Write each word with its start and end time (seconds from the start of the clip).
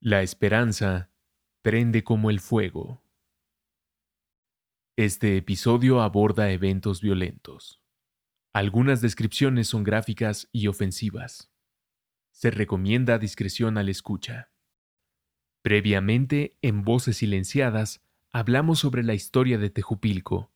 La 0.00 0.22
esperanza 0.22 1.10
prende 1.60 2.04
como 2.04 2.30
el 2.30 2.38
fuego. 2.38 3.02
Este 4.96 5.36
episodio 5.36 6.02
aborda 6.02 6.52
eventos 6.52 7.00
violentos. 7.00 7.82
Algunas 8.52 9.00
descripciones 9.00 9.66
son 9.66 9.82
gráficas 9.82 10.48
y 10.52 10.68
ofensivas. 10.68 11.50
Se 12.30 12.52
recomienda 12.52 13.18
discreción 13.18 13.76
al 13.76 13.88
escucha. 13.88 14.52
Previamente, 15.62 16.56
en 16.62 16.84
Voces 16.84 17.16
Silenciadas, 17.16 18.00
hablamos 18.30 18.78
sobre 18.78 19.02
la 19.02 19.14
historia 19.14 19.58
de 19.58 19.68
Tejupilco, 19.68 20.52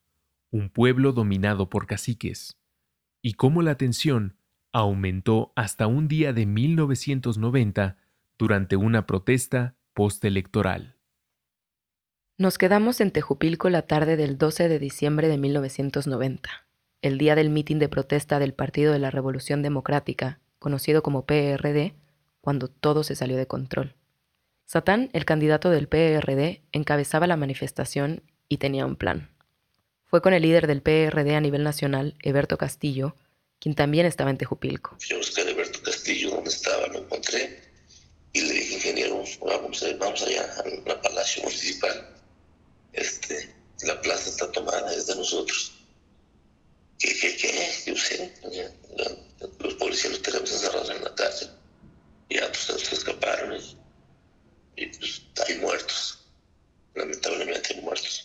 un 0.53 0.71
pueblo 0.71 1.13
dominado 1.13 1.69
por 1.69 1.89
caciques, 1.89 2.61
y 3.21 3.33
cómo 3.33 3.63
la 3.63 3.75
tensión 3.77 4.37
aumentó 4.71 5.53
hasta 5.57 5.89
un 5.89 6.07
día 6.07 6.33
de 6.33 6.47
1990 6.47 7.97
durante 8.43 8.75
una 8.75 9.07
protesta 9.07 9.77
postelectoral. 9.95 10.97
Nos 12.39 12.59
quedamos 12.59 13.01
en 13.01 13.13
Tejupilco 13.13 13.71
la 13.71 13.83
tarde 13.83 14.17
del 14.17 14.37
12 14.37 14.69
de 14.69 14.81
diciembre 14.81 15.29
de 15.29 15.39
1990, 15.39 16.51
el 17.03 17.19
día 17.19 17.37
del 17.37 17.51
mitin 17.51 17.79
de 17.79 17.89
protesta 17.89 18.41
del 18.41 18.53
Partido 18.53 18.93
de 18.93 18.99
la 18.99 19.13
Revolución 19.13 19.63
Democrática, 19.63 20.41
conocido 20.59 21.05
como 21.05 21.25
PRD, 21.25 21.95
cuando 22.41 22.67
todo 22.67 23.05
se 23.05 23.15
salió 23.15 23.37
de 23.37 23.47
control. 23.47 23.95
Satán, 24.65 25.11
el 25.13 25.25
candidato 25.25 25.71
del 25.71 25.87
PRD, 25.87 26.65
encabezaba 26.73 27.29
la 27.29 27.37
manifestación 27.37 28.25
y 28.49 28.57
tenía 28.57 28.87
un 28.87 28.97
plan. 28.97 29.31
Fue 30.05 30.21
con 30.21 30.35
el 30.35 30.43
líder 30.43 30.67
del 30.67 30.83
PRD 30.83 31.37
a 31.37 31.41
nivel 31.41 31.63
nacional, 31.63 32.17
Eberto 32.25 32.59
Castillo, 32.59 33.15
quien 33.61 33.77
también 33.77 34.05
estaba 34.05 34.31
en 34.31 34.39
Tejupilco. 34.39 34.97
Yo 34.99 35.19
busqué 35.19 35.43
a 35.43 35.49
Eberto 35.49 35.79
Castillo, 35.85 36.31
donde 36.33 36.51
estaba, 36.51 36.89
lo 36.89 37.05
encontré 37.05 37.71
y 38.33 38.41
le 38.41 38.55
dije, 38.55 38.75
ingeniero, 38.75 39.23
vamos, 39.41 39.85
vamos 39.99 40.23
allá 40.23 40.49
al 40.65 41.01
Palacio 41.01 41.43
Municipal. 41.43 42.09
Este, 42.93 43.55
la 43.83 44.01
plaza 44.01 44.31
está 44.31 44.51
tomada, 44.53 44.93
es 44.95 45.07
de 45.07 45.17
nosotros. 45.17 45.73
¿Qué, 46.99 47.15
qué, 47.21 47.37
qué? 47.37 47.69
Yo 47.87 47.97
sé, 47.97 48.33
los 49.59 49.75
policías 49.75 50.13
los 50.13 50.23
tenemos 50.23 50.51
encerrados 50.51 50.91
en 50.91 51.05
la 51.05 51.15
cárcel. 51.15 51.51
Ya, 52.31 52.47
pues, 52.49 52.83
se 52.83 52.95
escaparon 52.95 53.59
y, 54.77 54.87
pues 54.87 55.23
hay 55.47 55.59
muertos. 55.59 56.25
Lamentablemente 56.95 57.75
hay 57.75 57.81
muertos. 57.81 58.23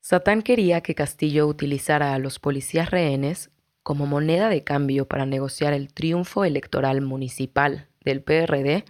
Satán 0.00 0.42
quería 0.42 0.80
que 0.80 0.94
Castillo 0.94 1.46
utilizara 1.46 2.14
a 2.14 2.18
los 2.18 2.38
policías 2.38 2.90
rehenes 2.90 3.50
como 3.82 4.06
moneda 4.06 4.48
de 4.48 4.64
cambio 4.64 5.06
para 5.06 5.26
negociar 5.26 5.72
el 5.72 5.92
triunfo 5.92 6.44
electoral 6.44 7.00
municipal 7.00 7.88
del 8.04 8.22
PRD 8.22 8.84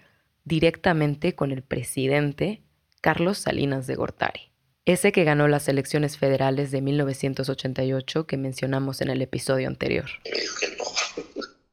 directamente 0.44 1.34
con 1.34 1.52
el 1.52 1.62
presidente 1.62 2.62
Carlos 3.00 3.38
Salinas 3.38 3.86
de 3.86 3.94
Gortari, 3.94 4.52
ese 4.84 5.12
que 5.12 5.24
ganó 5.24 5.48
las 5.48 5.68
elecciones 5.68 6.18
federales 6.18 6.70
de 6.70 6.80
1988 6.80 8.26
que 8.26 8.36
mencionamos 8.36 9.00
en 9.00 9.10
el 9.10 9.22
episodio 9.22 9.68
anterior. 9.68 10.10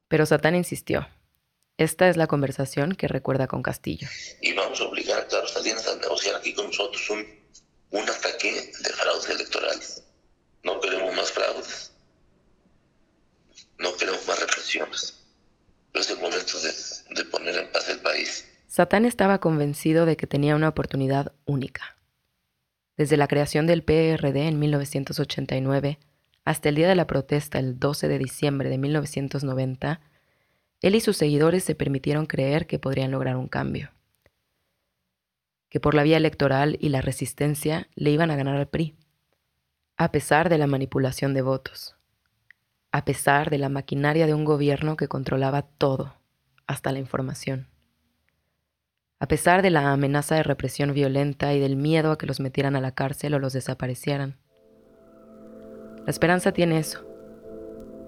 Pero 0.08 0.26
Satán 0.26 0.56
insistió. 0.56 1.08
Esta 1.78 2.10
es 2.10 2.18
la 2.18 2.28
conversación 2.28 2.94
que 2.96 3.08
recuerda 3.08 3.48
con 3.48 3.64
Castillo. 3.64 4.08
Y 4.42 4.54
vamos 4.54 4.82
a 4.82 4.86
obligar 4.86 5.22
a 5.22 5.28
Carlos 5.28 5.52
Salinas 5.52 5.88
a 5.88 5.96
negociar 5.96 6.36
aquí 6.36 6.54
con 6.54 6.68
nosotros 6.68 7.10
un, 7.10 7.26
un 7.92 8.10
ataque 8.10 8.52
de 8.52 8.90
fraudes 8.90 9.30
electorales. 9.30 10.04
No 10.64 10.80
queremos 10.82 11.16
más 11.16 11.32
fraudes. 11.32 11.94
No 13.78 13.96
queremos 13.96 14.28
más 14.28 14.40
represiones 14.42 15.19
es 15.94 16.10
el 16.10 16.20
momento 16.20 16.54
de, 17.16 17.26
poner 17.26 17.56
en 17.56 17.72
paz 17.72 17.90
el 17.90 18.00
país. 18.00 18.46
Satán 18.68 19.06
estaba 19.06 19.40
convencido 19.40 20.06
de 20.06 20.16
que 20.16 20.28
tenía 20.28 20.56
una 20.56 20.70
oportunidad 20.70 21.34
única. 21.46 21.98
Desde 22.98 23.18
la 23.18 23.28
creación 23.28 23.66
del 23.66 23.84
PRD 23.84 24.48
en 24.48 24.60
1989 24.60 26.00
hasta 26.46 26.70
el 26.70 26.76
día 26.76 26.88
de 26.88 26.96
la 26.96 27.08
protesta 27.08 27.60
el 27.60 27.80
12 27.80 28.08
de 28.08 28.18
diciembre 28.18 28.70
de 28.70 28.78
1990, 28.78 30.02
él 30.82 30.96
y 30.96 31.02
sus 31.02 31.18
seguidores 31.18 31.64
se 31.64 31.76
permitieron 31.76 32.26
creer 32.26 32.68
que 32.68 32.80
podrían 32.80 33.12
lograr 33.12 33.36
un 33.36 33.48
cambio, 33.48 33.92
que 35.70 35.80
por 35.80 35.94
la 35.94 36.04
vía 36.04 36.18
electoral 36.18 36.78
y 36.80 36.90
la 36.90 37.02
resistencia 37.02 37.88
le 37.96 38.12
iban 38.12 38.32
a 38.32 38.36
ganar 38.36 38.56
al 38.56 38.68
PRI, 38.68 38.96
a 39.98 40.12
pesar 40.12 40.50
de 40.50 40.58
la 40.58 40.68
manipulación 40.68 41.34
de 41.34 41.42
votos 41.42 41.99
a 42.92 43.06
pesar 43.06 43.50
de 43.50 43.60
la 43.60 43.70
maquinaria 43.70 44.26
de 44.26 44.34
un 44.34 44.46
gobierno 44.46 44.98
que 44.98 45.08
controlaba 45.08 45.62
todo, 45.62 46.16
hasta 46.66 46.92
la 46.92 47.00
información. 47.00 47.68
A 49.20 49.28
pesar 49.28 49.62
de 49.62 49.70
la 49.70 49.92
amenaza 49.92 50.36
de 50.36 50.44
represión 50.44 50.94
violenta 50.94 51.54
y 51.54 51.60
del 51.60 51.76
miedo 51.76 52.12
a 52.12 52.18
que 52.18 52.26
los 52.26 52.40
metieran 52.40 52.76
a 52.76 52.82
la 52.82 52.94
cárcel 52.94 53.34
o 53.34 53.40
los 53.40 53.54
desaparecieran. 53.54 54.38
La 56.06 56.12
esperanza 56.12 56.52
tiene 56.52 56.80
eso. 56.80 57.06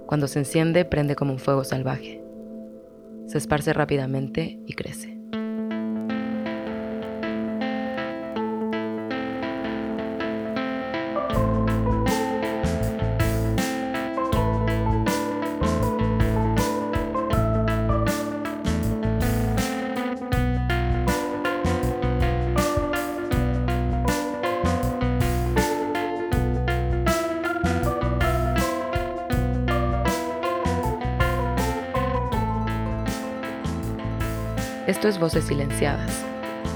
Cuando 0.07 0.27
se 0.27 0.39
enciende, 0.39 0.85
prende 0.85 1.15
como 1.15 1.33
un 1.33 1.39
fuego 1.39 1.63
salvaje. 1.63 2.23
Se 3.27 3.37
esparce 3.37 3.73
rápidamente 3.73 4.59
y 4.65 4.73
crece. 4.73 5.20
Es 35.11 35.19
Voces 35.19 35.43
Silenciadas, 35.43 36.23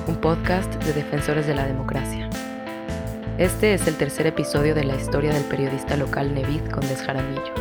un 0.07 0.17
podcast 0.17 0.73
de 0.83 0.91
defensores 0.91 1.47
de 1.47 1.55
la 1.55 1.65
democracia. 1.65 2.29
Este 3.37 3.73
es 3.73 3.87
el 3.87 3.95
tercer 3.95 4.27
episodio 4.27 4.75
de 4.75 4.83
la 4.83 4.93
historia 4.97 5.31
del 5.31 5.45
periodista 5.45 5.95
local 5.95 6.33
Nevid 6.33 6.67
Condes 6.69 7.01
Jaramillo. 7.01 7.53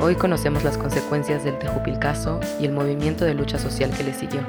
Hoy 0.00 0.16
conocemos 0.16 0.64
las 0.64 0.76
consecuencias 0.76 1.44
del 1.44 1.60
Tejupilcaso 1.60 2.40
y 2.58 2.64
el 2.64 2.72
movimiento 2.72 3.24
de 3.24 3.34
lucha 3.34 3.56
social 3.56 3.92
que 3.92 4.02
le 4.02 4.14
siguió. 4.14 4.40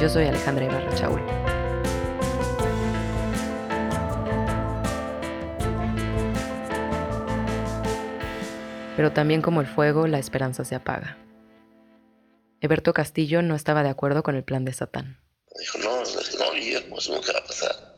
Yo 0.00 0.08
soy 0.08 0.24
Alejandra 0.24 0.64
Ibarra 0.64 0.92
Chaul. 0.96 1.37
Pero 8.98 9.12
también 9.12 9.42
como 9.42 9.60
el 9.60 9.68
fuego, 9.68 10.08
la 10.08 10.18
esperanza 10.18 10.64
se 10.64 10.74
apaga. 10.74 11.16
Eberto 12.60 12.92
Castillo 12.92 13.42
no 13.42 13.54
estaba 13.54 13.84
de 13.84 13.90
acuerdo 13.90 14.24
con 14.24 14.34
el 14.34 14.42
plan 14.42 14.64
de 14.64 14.72
Satán. 14.72 15.22
Dijo, 15.56 15.78
no, 15.78 16.02
no, 16.02 16.52
Guillermo, 16.52 16.98
eso 16.98 17.14
nunca 17.14 17.32
va 17.32 17.38
a 17.38 17.44
pasar. 17.44 17.96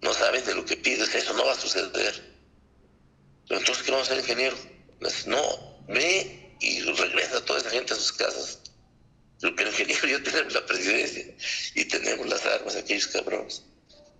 No 0.00 0.14
sabes 0.14 0.46
de 0.46 0.54
lo 0.54 0.64
que 0.64 0.78
pides, 0.78 1.14
eso 1.14 1.34
no 1.34 1.44
va 1.44 1.52
a 1.52 1.56
suceder. 1.56 2.14
Entonces, 3.50 3.82
¿qué 3.82 3.90
vamos 3.90 4.08
a 4.08 4.12
hacer, 4.14 4.24
ingeniero? 4.24 4.56
No, 5.26 5.84
ve 5.88 6.56
y 6.58 6.80
regresa 6.80 7.44
toda 7.44 7.60
esa 7.60 7.68
gente 7.68 7.92
a 7.92 7.96
sus 7.96 8.12
casas. 8.14 8.62
Pero 9.42 9.60
el 9.60 9.68
ingeniero 9.68 10.08
ya 10.08 10.22
tenemos 10.22 10.54
la 10.54 10.64
presidencia 10.64 11.34
y 11.74 11.84
tenemos 11.84 12.26
las 12.28 12.46
armas, 12.46 12.76
aquellos 12.76 13.08
cabrones. 13.08 13.62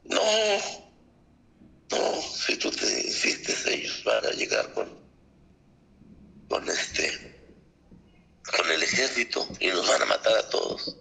No, 0.04 0.20
no, 1.92 2.20
si 2.20 2.58
tú 2.58 2.70
te 2.70 3.06
insistes, 3.06 3.66
ellos 3.68 4.02
van 4.04 4.26
a 4.26 4.30
llegar 4.32 4.70
con 4.74 5.03
con 6.48 6.68
este 6.68 7.34
con 8.44 8.70
el 8.70 8.82
ejército 8.82 9.46
y 9.60 9.68
nos 9.68 9.88
van 9.88 10.02
a 10.02 10.06
matar 10.06 10.32
a 10.36 10.48
todos. 10.50 10.98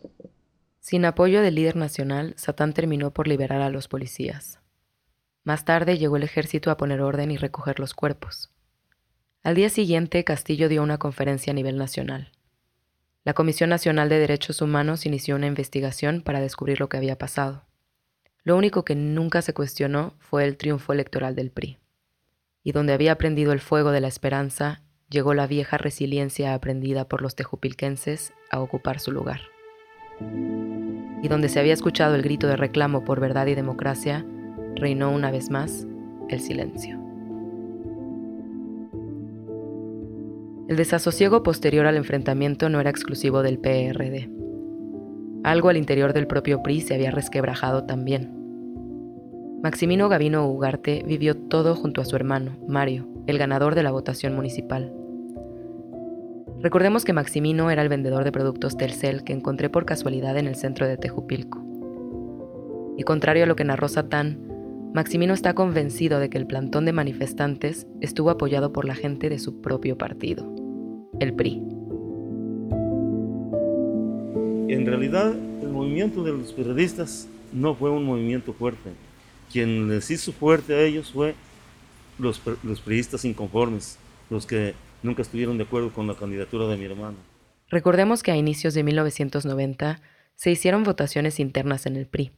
Sin 0.80 1.06
apoyo 1.06 1.42
del 1.42 1.56
líder 1.56 1.75
nacional, 1.75 2.34
Satán 2.38 2.74
terminó 2.74 3.12
por 3.13 3.28
liberar 3.28 3.62
a 3.62 3.69
los 3.69 3.88
policías. 3.88 4.60
Más 5.44 5.66
tarde 5.66 5.98
llegó 5.98 6.18
el 6.18 6.24
ejército 6.24 6.72
a 6.72 6.78
poner 6.78 7.01
orden 7.01 7.31
y 7.31 7.38
recoger 7.38 7.80
los 7.80 7.94
cuerpos. 7.94 8.51
Al 9.44 9.56
día 9.56 9.69
siguiente, 9.69 10.24
Castillo 10.24 10.69
dio 10.69 10.81
una 10.81 10.98
conferencia 10.98 11.51
a 11.51 11.54
nivel 11.54 11.78
nacional. 11.78 12.31
La 13.25 13.34
Comisión 13.34 13.69
Nacional 13.69 14.10
de 14.10 14.19
Derechos 14.19 14.62
Humanos 14.62 15.06
inició 15.06 15.36
una 15.36 15.48
investigación 15.48 16.22
para 16.22 16.42
descubrir 16.42 16.80
lo 16.80 16.90
que 16.90 16.98
había 16.98 17.18
pasado. 17.18 17.66
Lo 18.44 18.57
único 18.57 18.84
que 18.84 18.95
nunca 18.95 19.42
se 19.42 19.54
cuestionó 19.54 20.16
fue 20.19 20.45
el 20.45 20.57
triunfo 20.57 20.92
electoral 20.94 21.36
del 21.36 21.51
PRI. 21.51 21.78
Y 22.63 22.72
donde 22.72 22.94
había 22.94 23.18
prendido 23.18 23.51
el 23.51 23.60
fuego 23.60 23.92
de 23.92 24.01
la 24.01 24.10
esperanza, 24.10 24.82
llegó 25.13 25.36
la 25.36 25.45
vieja 25.45 25.77
resiliencia 25.77 26.56
aprendida 26.56 27.06
por 27.06 27.21
los 27.21 27.36
tejupilquenses 27.36 28.33
a 28.50 28.60
ocupar 28.60 29.00
su 29.00 29.12
lugar. 29.12 29.42
Y 31.21 31.27
donde 31.27 31.50
se 31.50 31.60
había 31.60 31.74
escuchado 31.74 32.15
el 32.15 32.24
grito 32.24 32.48
de 32.48 32.57
reclamo 32.57 33.06
por 33.06 33.19
verdad 33.19 33.45
y 33.45 33.54
democracia, 33.54 34.25
reinó 34.75 35.12
una 35.12 35.30
vez 35.30 35.51
más 35.51 35.88
el 36.30 36.42
silencio. 36.42 37.00
El 40.68 40.77
desasosiego 40.77 41.44
posterior 41.44 41.86
al 41.86 41.98
enfrentamiento 41.98 42.68
no 42.69 42.80
era 42.80 42.89
exclusivo 42.89 43.44
del 43.44 43.59
PRD. 43.59 44.30
Algo 45.44 45.69
al 45.69 45.77
interior 45.77 46.13
del 46.13 46.25
propio 46.25 46.63
PRI 46.63 46.81
se 46.81 46.95
había 46.95 47.12
resquebrajado 47.12 47.83
también. 47.83 48.31
Maximino 49.62 50.09
Gavino 50.09 50.48
Ugarte 50.48 51.04
vivió 51.06 51.38
todo 51.38 51.75
junto 51.75 52.01
a 52.01 52.06
su 52.06 52.16
hermano, 52.16 52.57
Mario, 52.68 53.07
el 53.27 53.38
ganador 53.38 53.75
de 53.75 53.83
la 53.83 53.92
votación 53.92 54.36
municipal. 54.36 55.02
Recordemos 56.63 57.04
que 57.04 57.12
Maximino 57.12 57.69
era 57.71 57.81
el 57.81 57.89
vendedor 57.89 58.24
de 58.24 58.31
productos 58.31 58.77
Telcel 58.77 59.25
que 59.25 59.33
encontré 59.33 59.69
por 59.69 59.86
casualidad 59.86 60.38
en 60.38 60.48
el 60.48 60.56
centro 60.56 60.88
de 60.88 60.95
Tejupilco. 60.95 61.62
Y 62.98 63.04
contrario 63.04 63.44
a 63.44 63.48
lo 63.48 63.57
que 63.57 63.65
narró 63.65 63.89
Satán, 63.89 64.39
Maximino 64.94 65.33
está 65.33 65.56
convencido 65.56 66.19
de 66.19 66.30
que 66.30 66.38
el 66.38 66.48
plantón 66.48 66.86
de 66.86 66.94
manifestantes 66.94 67.86
estuvo 68.00 68.30
apoyado 68.30 68.71
por 68.71 68.86
la 68.86 68.95
gente 68.95 69.27
de 69.27 69.39
su 69.39 69.60
propio 69.60 69.98
partido, 69.98 70.56
el 71.19 71.33
PRI. 71.33 71.62
En 74.69 74.86
realidad, 74.86 75.33
el 75.33 75.68
movimiento 75.68 76.24
de 76.24 76.31
los 76.31 76.54
periodistas 76.54 77.27
no 77.51 77.75
fue 77.75 77.89
un 77.89 78.06
movimiento 78.06 78.54
fuerte. 78.54 78.92
Quien 79.51 79.89
les 79.89 80.09
hizo 80.09 80.31
fuerte 80.31 80.74
a 80.75 80.81
ellos 80.81 81.12
fue 81.12 81.36
los, 82.18 82.42
los 82.63 82.80
priistas 82.80 83.25
inconformes, 83.25 83.98
los 84.30 84.45
que 84.45 84.75
nunca 85.03 85.21
estuvieron 85.21 85.57
de 85.57 85.65
acuerdo 85.65 85.91
con 85.91 86.07
la 86.07 86.15
candidatura 86.15 86.67
de 86.67 86.77
mi 86.77 86.85
hermano. 86.85 87.17
Recordemos 87.69 88.23
que 88.23 88.31
a 88.31 88.35
inicios 88.35 88.73
de 88.73 88.83
1990 88.83 90.01
se 90.35 90.51
hicieron 90.51 90.83
votaciones 90.83 91.39
internas 91.39 91.85
en 91.85 91.95
el 91.95 92.07
PRI. 92.07 92.31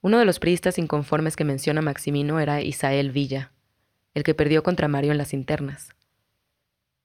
Uno 0.00 0.18
de 0.18 0.24
los 0.24 0.38
priistas 0.38 0.78
inconformes 0.78 1.34
que 1.34 1.44
menciona 1.44 1.82
Maximino 1.82 2.38
era 2.38 2.60
Isael 2.62 3.10
Villa, 3.10 3.52
el 4.14 4.22
que 4.22 4.34
perdió 4.34 4.62
contra 4.62 4.88
Mario 4.88 5.12
en 5.12 5.18
las 5.18 5.34
internas. 5.34 5.90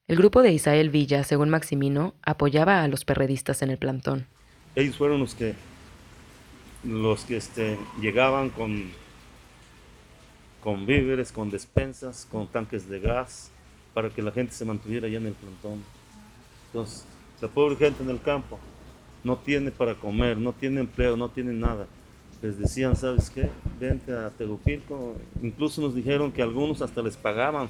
El 0.08 0.18
grupo 0.18 0.42
de 0.42 0.52
Isael 0.52 0.90
Villa, 0.90 1.24
según 1.24 1.50
Maximino, 1.50 2.14
apoyaba 2.22 2.84
a 2.84 2.88
los 2.88 3.06
perredistas 3.06 3.62
en 3.62 3.72
el 3.72 3.78
plantón. 3.78 4.28
Ellos 4.76 4.98
fueron 4.98 5.20
los 5.20 5.34
que 5.34 5.56
los 6.84 7.24
que 7.24 7.38
este, 7.38 7.78
llegaban 8.02 8.50
con, 8.50 8.92
con 10.62 10.86
víveres, 10.86 11.32
con 11.32 11.50
despensas, 11.50 12.28
con 12.30 12.48
tanques 12.48 12.90
de 12.90 13.00
gas, 13.00 13.52
para 13.94 14.10
que 14.10 14.22
la 14.22 14.32
gente 14.32 14.54
se 14.54 14.66
mantuviera 14.66 15.08
allá 15.08 15.18
en 15.18 15.28
el 15.28 15.34
plantón. 15.34 15.84
Entonces, 16.68 17.06
la 17.42 17.48
pobre 17.48 17.76
gente 17.76 18.04
en 18.04 18.10
el 18.10 18.22
campo 18.22 18.60
no 19.24 19.38
tiene 19.38 19.72
para 19.72 19.96
comer, 19.96 20.38
no 20.38 20.54
tiene 20.54 20.82
empleo, 20.82 21.16
no 21.16 21.30
tiene 21.30 21.54
nada. 21.54 21.88
Les 22.42 22.58
decían, 22.58 22.96
¿sabes 22.96 23.30
qué? 23.30 23.50
Vente 23.80 24.12
a 24.12 24.30
Tegucigalpa. 24.32 24.96
Incluso 25.42 25.82
nos 25.82 25.96
dijeron 25.96 26.32
que 26.32 26.42
algunos 26.42 26.82
hasta 26.82 27.02
les 27.02 27.16
pagaban 27.16 27.70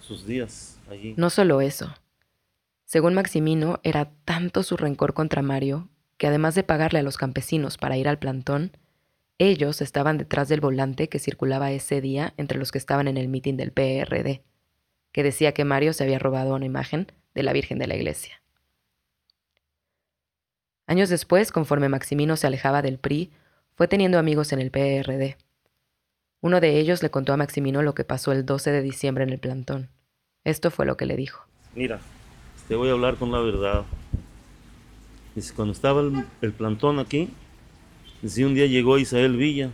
sus 0.00 0.26
días 0.26 0.78
allí. 0.90 1.14
No 1.16 1.30
solo 1.30 1.60
eso. 1.60 1.94
Según 2.84 3.14
Maximino, 3.14 3.80
era 3.82 4.10
tanto 4.24 4.62
su 4.62 4.76
rencor 4.76 5.14
contra 5.14 5.40
Mario 5.40 5.88
que 6.18 6.26
además 6.26 6.54
de 6.54 6.62
pagarle 6.62 7.00
a 7.00 7.02
los 7.02 7.16
campesinos 7.16 7.76
para 7.78 7.96
ir 7.96 8.06
al 8.06 8.18
plantón, 8.18 8.76
ellos 9.38 9.80
estaban 9.80 10.16
detrás 10.18 10.48
del 10.48 10.60
volante 10.60 11.08
que 11.08 11.18
circulaba 11.18 11.72
ese 11.72 12.00
día 12.00 12.34
entre 12.36 12.58
los 12.58 12.70
que 12.70 12.78
estaban 12.78 13.08
en 13.08 13.16
el 13.16 13.28
mitin 13.28 13.56
del 13.56 13.72
PRD 13.72 14.42
que 15.14 15.22
decía 15.22 15.54
que 15.54 15.64
Mario 15.64 15.92
se 15.92 16.02
había 16.02 16.18
robado 16.18 16.56
una 16.56 16.66
imagen 16.66 17.06
de 17.36 17.44
la 17.44 17.52
Virgen 17.52 17.78
de 17.78 17.86
la 17.86 17.94
Iglesia. 17.94 18.42
Años 20.88 21.08
después, 21.08 21.52
conforme 21.52 21.88
Maximino 21.88 22.36
se 22.36 22.48
alejaba 22.48 22.82
del 22.82 22.98
PRI, 22.98 23.30
fue 23.76 23.86
teniendo 23.86 24.18
amigos 24.18 24.52
en 24.52 24.60
el 24.60 24.72
PRD. 24.72 25.36
Uno 26.40 26.60
de 26.60 26.80
ellos 26.80 27.00
le 27.00 27.10
contó 27.10 27.32
a 27.32 27.36
Maximino 27.36 27.80
lo 27.80 27.94
que 27.94 28.02
pasó 28.02 28.32
el 28.32 28.44
12 28.44 28.72
de 28.72 28.82
diciembre 28.82 29.22
en 29.22 29.30
el 29.30 29.38
plantón. 29.38 29.88
Esto 30.42 30.72
fue 30.72 30.84
lo 30.84 30.96
que 30.96 31.06
le 31.06 31.16
dijo. 31.16 31.46
Mira, 31.76 32.00
te 32.66 32.74
voy 32.74 32.88
a 32.88 32.92
hablar 32.92 33.14
con 33.14 33.30
la 33.30 33.38
verdad. 33.38 33.84
Dice, 35.36 35.54
cuando 35.54 35.74
estaba 35.74 36.02
el, 36.40 36.52
plantón 36.52 36.98
aquí, 36.98 37.30
dice, 38.20 38.44
un 38.44 38.54
día 38.54 38.66
llegó 38.66 38.98
Isael 38.98 39.36
Villa. 39.36 39.70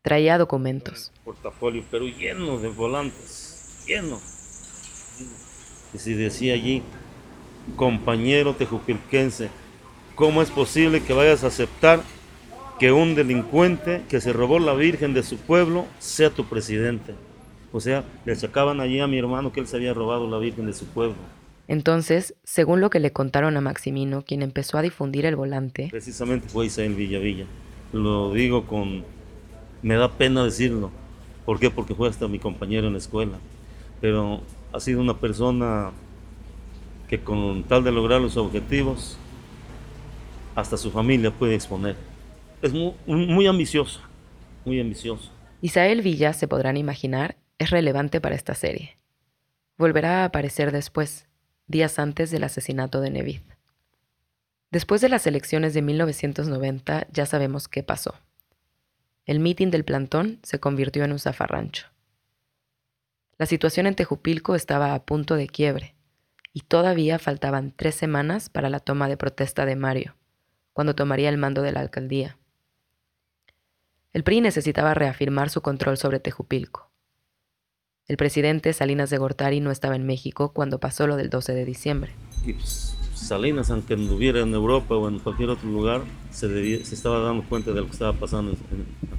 Traía 0.00 0.38
documentos. 0.38 1.12
Portafolio, 1.22 1.84
pero 1.90 2.06
lleno 2.06 2.58
de 2.58 2.68
volantes 2.68 3.43
lleno. 3.86 4.20
Y 5.94 5.98
si 5.98 6.14
decía 6.14 6.54
allí, 6.54 6.82
compañero 7.76 8.54
tejupilquense, 8.54 9.48
¿cómo 10.14 10.42
es 10.42 10.50
posible 10.50 11.02
que 11.02 11.12
vayas 11.12 11.44
a 11.44 11.48
aceptar 11.48 12.02
que 12.78 12.90
un 12.92 13.14
delincuente 13.14 14.02
que 14.08 14.20
se 14.20 14.32
robó 14.32 14.58
la 14.58 14.74
Virgen 14.74 15.14
de 15.14 15.22
su 15.22 15.36
pueblo 15.36 15.86
sea 15.98 16.30
tu 16.30 16.46
presidente? 16.46 17.14
O 17.72 17.80
sea, 17.80 18.04
le 18.24 18.32
achacaban 18.32 18.80
allí 18.80 19.00
a 19.00 19.06
mi 19.06 19.18
hermano 19.18 19.52
que 19.52 19.60
él 19.60 19.66
se 19.66 19.76
había 19.76 19.94
robado 19.94 20.28
la 20.28 20.38
Virgen 20.38 20.66
de 20.66 20.72
su 20.72 20.86
pueblo. 20.86 21.16
Entonces, 21.66 22.34
según 22.44 22.80
lo 22.80 22.90
que 22.90 23.00
le 23.00 23.12
contaron 23.12 23.56
a 23.56 23.60
Maximino, 23.60 24.22
quien 24.22 24.42
empezó 24.42 24.76
a 24.78 24.82
difundir 24.82 25.24
el 25.26 25.36
volante... 25.36 25.88
Precisamente 25.90 26.48
fue 26.48 26.66
Isabel 26.66 26.94
Villavilla. 26.94 27.46
Lo 27.92 28.32
digo 28.34 28.66
con... 28.66 29.04
Me 29.82 29.94
da 29.94 30.10
pena 30.12 30.44
decirlo. 30.44 30.90
¿Por 31.46 31.58
qué? 31.60 31.70
Porque 31.70 31.94
fue 31.94 32.08
hasta 32.08 32.28
mi 32.28 32.38
compañero 32.38 32.86
en 32.86 32.94
la 32.94 32.98
escuela 32.98 33.38
pero 34.00 34.42
ha 34.72 34.80
sido 34.80 35.00
una 35.00 35.18
persona 35.18 35.92
que 37.08 37.20
con 37.20 37.64
tal 37.64 37.84
de 37.84 37.92
lograr 37.92 38.20
los 38.20 38.36
objetivos, 38.36 39.16
hasta 40.54 40.76
su 40.76 40.90
familia 40.90 41.30
puede 41.30 41.54
exponer. 41.54 41.96
Es 42.62 42.72
muy, 42.72 42.94
muy 43.06 43.46
ambicioso, 43.46 44.00
muy 44.64 44.80
ambicioso. 44.80 45.30
Isael 45.60 46.02
Villa, 46.02 46.32
se 46.32 46.48
podrán 46.48 46.76
imaginar, 46.76 47.36
es 47.58 47.70
relevante 47.70 48.20
para 48.20 48.34
esta 48.34 48.54
serie. 48.54 48.96
Volverá 49.76 50.22
a 50.22 50.24
aparecer 50.26 50.72
después, 50.72 51.26
días 51.66 51.98
antes 51.98 52.30
del 52.30 52.44
asesinato 52.44 53.00
de 53.00 53.10
Nevid. 53.10 53.40
Después 54.70 55.00
de 55.00 55.08
las 55.08 55.26
elecciones 55.26 55.72
de 55.72 55.82
1990 55.82 57.06
ya 57.12 57.26
sabemos 57.26 57.68
qué 57.68 57.82
pasó. 57.82 58.14
El 59.24 59.40
mitin 59.40 59.70
del 59.70 59.84
plantón 59.84 60.40
se 60.42 60.60
convirtió 60.60 61.04
en 61.04 61.12
un 61.12 61.18
zafarrancho. 61.18 61.86
La 63.36 63.46
situación 63.46 63.86
en 63.86 63.96
Tejupilco 63.96 64.54
estaba 64.54 64.94
a 64.94 65.04
punto 65.04 65.34
de 65.34 65.48
quiebre, 65.48 65.94
y 66.52 66.60
todavía 66.60 67.18
faltaban 67.18 67.72
tres 67.76 67.96
semanas 67.96 68.48
para 68.48 68.70
la 68.70 68.78
toma 68.78 69.08
de 69.08 69.16
protesta 69.16 69.66
de 69.66 69.74
Mario, 69.74 70.14
cuando 70.72 70.94
tomaría 70.94 71.28
el 71.28 71.36
mando 71.36 71.60
de 71.62 71.72
la 71.72 71.80
alcaldía. 71.80 72.38
El 74.12 74.22
PRI 74.22 74.40
necesitaba 74.40 74.94
reafirmar 74.94 75.50
su 75.50 75.60
control 75.62 75.96
sobre 75.96 76.20
Tejupilco. 76.20 76.92
El 78.06 78.16
presidente 78.16 78.72
Salinas 78.72 79.10
de 79.10 79.18
Gortari 79.18 79.58
no 79.60 79.72
estaba 79.72 79.96
en 79.96 80.06
México 80.06 80.52
cuando 80.52 80.78
pasó 80.78 81.08
lo 81.08 81.16
del 81.16 81.30
12 81.30 81.54
de 81.54 81.64
diciembre. 81.64 82.12
Pues, 82.44 82.96
Salinas, 83.14 83.70
aunque 83.70 83.94
anduviera 83.94 84.40
en 84.40 84.54
Europa 84.54 84.94
o 84.94 85.08
en 85.08 85.18
cualquier 85.18 85.48
otro 85.48 85.68
lugar, 85.68 86.02
se, 86.30 86.74
estaba 86.74 87.18
dando 87.20 87.42
cuenta 87.48 87.72
de 87.72 87.80
lo 87.80 87.86
que 87.86 87.92
estaba 87.92 88.12
pasando 88.12 88.56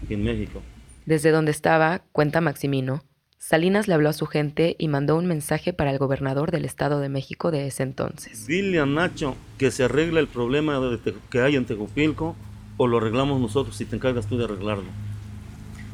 aquí 0.01 0.13
en 0.13 0.24
México. 0.24 0.62
Desde 1.06 1.32
donde 1.32 1.51
estaba, 1.51 2.04
cuenta 2.13 2.39
Maximino, 2.39 3.04
Salinas 3.38 3.88
le 3.88 3.94
habló 3.94 4.10
a 4.10 4.13
su 4.13 4.25
gente 4.25 4.75
y 4.80 4.88
mandó 4.88 5.15
un 5.18 5.27
mensaje 5.27 5.74
para 5.74 5.92
el 5.92 6.00
gobernador 6.00 6.51
del 6.51 6.65
Estado 6.65 7.00
de 7.00 7.10
México 7.10 7.51
de 7.51 7.68
ese 7.68 7.84
entonces. 7.84 8.48
Dile 8.48 8.80
a 8.80 8.86
Nacho 8.86 9.36
que 9.58 9.72
se 9.72 9.84
arregle 9.84 10.20
el 10.20 10.27
problema 10.27 10.80
que 11.30 11.42
hay 11.42 11.56
en 11.56 11.65
Tejupilco 11.65 12.36
o 12.77 12.88
lo 12.88 12.98
arreglamos 12.98 13.39
nosotros 13.39 13.75
si 13.75 13.86
te 13.86 13.96
encargas 13.96 14.27
tú 14.27 14.38
de 14.38 14.46
arreglarlo. 14.46 14.89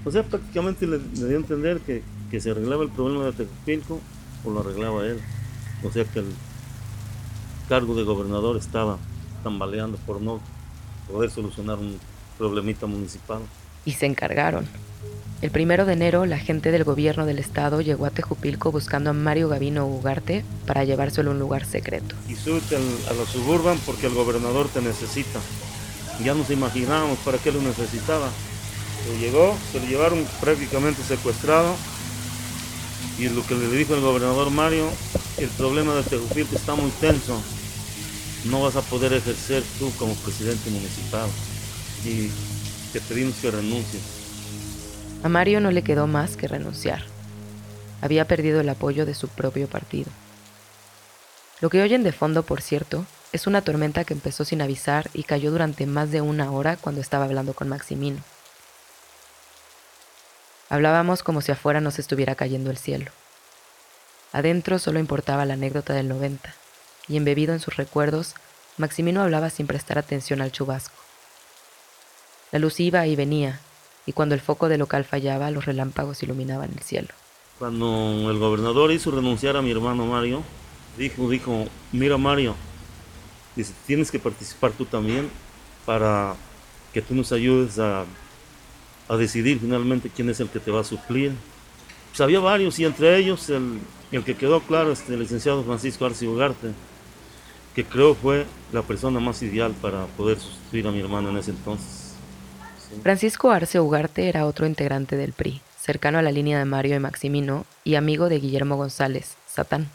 O 0.05 0.11
sea, 0.11 0.23
prácticamente 0.23 0.87
le, 0.87 0.99
dio 0.99 1.27
a 1.27 1.39
entender 1.39 1.79
que, 1.81 2.03
que, 2.31 2.39
se 2.39 2.51
arreglaba 2.51 2.83
el 2.83 2.89
problema 2.89 3.25
de 3.25 3.33
Tejupilco 3.33 3.99
o 4.45 4.49
lo 4.49 4.61
arreglaba 4.61 5.05
él. 5.05 5.19
O 5.83 5.91
sea 5.91 6.05
que 6.05 6.19
el 6.19 6.25
cargo 7.67 7.95
de 7.95 8.03
gobernador 8.03 8.57
estaba 8.57 8.97
tambaleando 9.43 9.97
por 9.97 10.21
no 10.21 10.39
poder 11.11 11.29
solucionar 11.29 11.77
un 11.77 11.99
problemita 12.37 12.87
municipal. 12.87 13.41
Y 13.85 13.91
se 13.91 14.07
encargaron. 14.07 14.65
El 15.41 15.49
primero 15.49 15.85
de 15.85 15.93
enero, 15.93 16.27
la 16.27 16.37
gente 16.37 16.69
del 16.69 16.83
gobierno 16.83 17.25
del 17.25 17.39
estado 17.39 17.81
llegó 17.81 18.05
a 18.05 18.11
Tejupilco 18.11 18.71
buscando 18.71 19.09
a 19.09 19.13
Mario 19.13 19.49
Gavino 19.49 19.87
Ugarte 19.87 20.45
para 20.67 20.83
llevárselo 20.83 21.31
a 21.31 21.33
un 21.33 21.39
lugar 21.39 21.65
secreto. 21.65 22.15
Y 22.29 22.35
súbete 22.35 22.75
a 22.75 23.13
la 23.13 23.25
suburban 23.25 23.79
porque 23.79 24.05
el 24.05 24.13
gobernador 24.13 24.69
te 24.69 24.81
necesita. 24.81 25.39
Ya 26.23 26.35
nos 26.35 26.51
imaginábamos 26.51 27.17
para 27.19 27.39
qué 27.39 27.51
lo 27.51 27.59
necesitaba. 27.59 28.29
Se 29.03 29.17
llegó, 29.17 29.57
se 29.71 29.79
lo 29.79 29.87
llevaron 29.87 30.23
prácticamente 30.39 31.01
secuestrado. 31.01 31.73
Y 33.17 33.27
lo 33.29 33.43
que 33.47 33.55
le 33.55 33.67
dijo 33.69 33.95
el 33.95 34.01
gobernador 34.01 34.51
Mario, 34.51 34.87
el 35.39 35.49
problema 35.49 35.95
de 35.95 36.03
Tejupilco 36.03 36.55
está 36.55 36.75
muy 36.75 36.91
tenso. 37.01 37.41
No 38.45 38.61
vas 38.61 38.75
a 38.75 38.81
poder 38.81 39.11
ejercer 39.13 39.63
tú 39.79 39.91
como 39.97 40.13
presidente 40.13 40.69
municipal. 40.69 41.27
Y 42.05 42.29
te 42.93 43.01
pedimos 43.01 43.33
que 43.41 43.49
renuncies. 43.49 44.20
A 45.23 45.29
Mario 45.29 45.61
no 45.61 45.69
le 45.69 45.83
quedó 45.83 46.07
más 46.07 46.35
que 46.35 46.47
renunciar. 46.47 47.03
Había 48.01 48.25
perdido 48.25 48.59
el 48.59 48.69
apoyo 48.69 49.05
de 49.05 49.13
su 49.13 49.27
propio 49.27 49.67
partido. 49.67 50.11
Lo 51.59 51.69
que 51.69 51.83
oyen 51.83 52.01
de 52.01 52.11
fondo, 52.11 52.41
por 52.41 52.61
cierto, 52.61 53.05
es 53.31 53.45
una 53.45 53.61
tormenta 53.61 54.03
que 54.03 54.15
empezó 54.15 54.45
sin 54.45 54.63
avisar 54.63 55.11
y 55.13 55.23
cayó 55.23 55.51
durante 55.51 55.85
más 55.85 56.09
de 56.09 56.21
una 56.21 56.51
hora 56.51 56.75
cuando 56.75 57.01
estaba 57.01 57.25
hablando 57.25 57.53
con 57.53 57.69
Maximino. 57.69 58.19
Hablábamos 60.69 61.21
como 61.21 61.41
si 61.41 61.51
afuera 61.51 61.81
nos 61.81 61.99
estuviera 61.99 62.33
cayendo 62.33 62.71
el 62.71 62.77
cielo. 62.77 63.11
Adentro 64.33 64.79
solo 64.79 64.99
importaba 64.99 65.45
la 65.45 65.53
anécdota 65.53 65.93
del 65.93 66.07
90, 66.07 66.55
y 67.07 67.17
embebido 67.17 67.53
en 67.53 67.59
sus 67.59 67.75
recuerdos, 67.75 68.33
Maximino 68.77 69.21
hablaba 69.21 69.49
sin 69.49 69.67
prestar 69.67 69.99
atención 69.99 70.41
al 70.41 70.51
chubasco. 70.51 70.95
La 72.51 72.59
luz 72.59 72.79
iba 72.79 73.05
y 73.05 73.15
venía, 73.15 73.59
y 74.05 74.13
cuando 74.13 74.35
el 74.35 74.41
foco 74.41 74.69
del 74.69 74.79
local 74.79 75.03
fallaba, 75.05 75.51
los 75.51 75.65
relámpagos 75.65 76.23
iluminaban 76.23 76.71
el 76.71 76.83
cielo. 76.83 77.09
Cuando 77.59 78.31
el 78.31 78.39
gobernador 78.39 78.91
hizo 78.91 79.11
renunciar 79.11 79.55
a 79.55 79.61
mi 79.61 79.71
hermano 79.71 80.05
Mario, 80.05 80.41
dijo, 80.97 81.29
dijo, 81.29 81.65
mira 81.91 82.17
Mario, 82.17 82.55
dice, 83.55 83.73
tienes 83.85 84.09
que 84.09 84.19
participar 84.19 84.71
tú 84.71 84.85
también 84.85 85.29
para 85.85 86.35
que 86.93 87.01
tú 87.01 87.13
nos 87.13 87.31
ayudes 87.31 87.79
a, 87.79 88.05
a 89.07 89.17
decidir 89.17 89.59
finalmente 89.59 90.09
quién 90.09 90.29
es 90.29 90.39
el 90.39 90.49
que 90.49 90.59
te 90.59 90.71
va 90.71 90.81
a 90.81 90.83
suplir. 90.83 91.33
Pues 92.09 92.21
había 92.21 92.39
varios 92.39 92.79
y 92.79 92.85
entre 92.85 93.17
ellos 93.17 93.49
el, 93.49 93.79
el 94.11 94.23
que 94.23 94.35
quedó 94.35 94.59
claro, 94.61 94.91
este, 94.91 95.13
el 95.13 95.19
licenciado 95.19 95.63
Francisco 95.63 96.05
Arce 96.05 96.27
Ugarte, 96.27 96.71
que 97.75 97.85
creo 97.85 98.15
fue 98.15 98.45
la 98.73 98.81
persona 98.81 99.19
más 99.19 99.41
ideal 99.43 99.73
para 99.81 100.05
poder 100.07 100.39
sustituir 100.39 100.87
a 100.87 100.91
mi 100.91 100.99
hermano 100.99 101.29
en 101.29 101.37
ese 101.37 101.51
entonces. 101.51 102.00
Francisco 102.99 103.49
Arce 103.49 103.79
Ugarte 103.79 104.29
era 104.29 104.45
otro 104.45 104.67
integrante 104.67 105.17
del 105.17 105.33
PRI, 105.33 105.61
cercano 105.79 106.19
a 106.19 106.21
la 106.21 106.31
línea 106.31 106.59
de 106.59 106.65
Mario 106.65 106.95
y 106.95 106.99
Maximino 106.99 107.65
y 107.83 107.95
amigo 107.95 108.29
de 108.29 108.39
Guillermo 108.39 108.75
González, 108.75 109.37
Satán. 109.47 109.89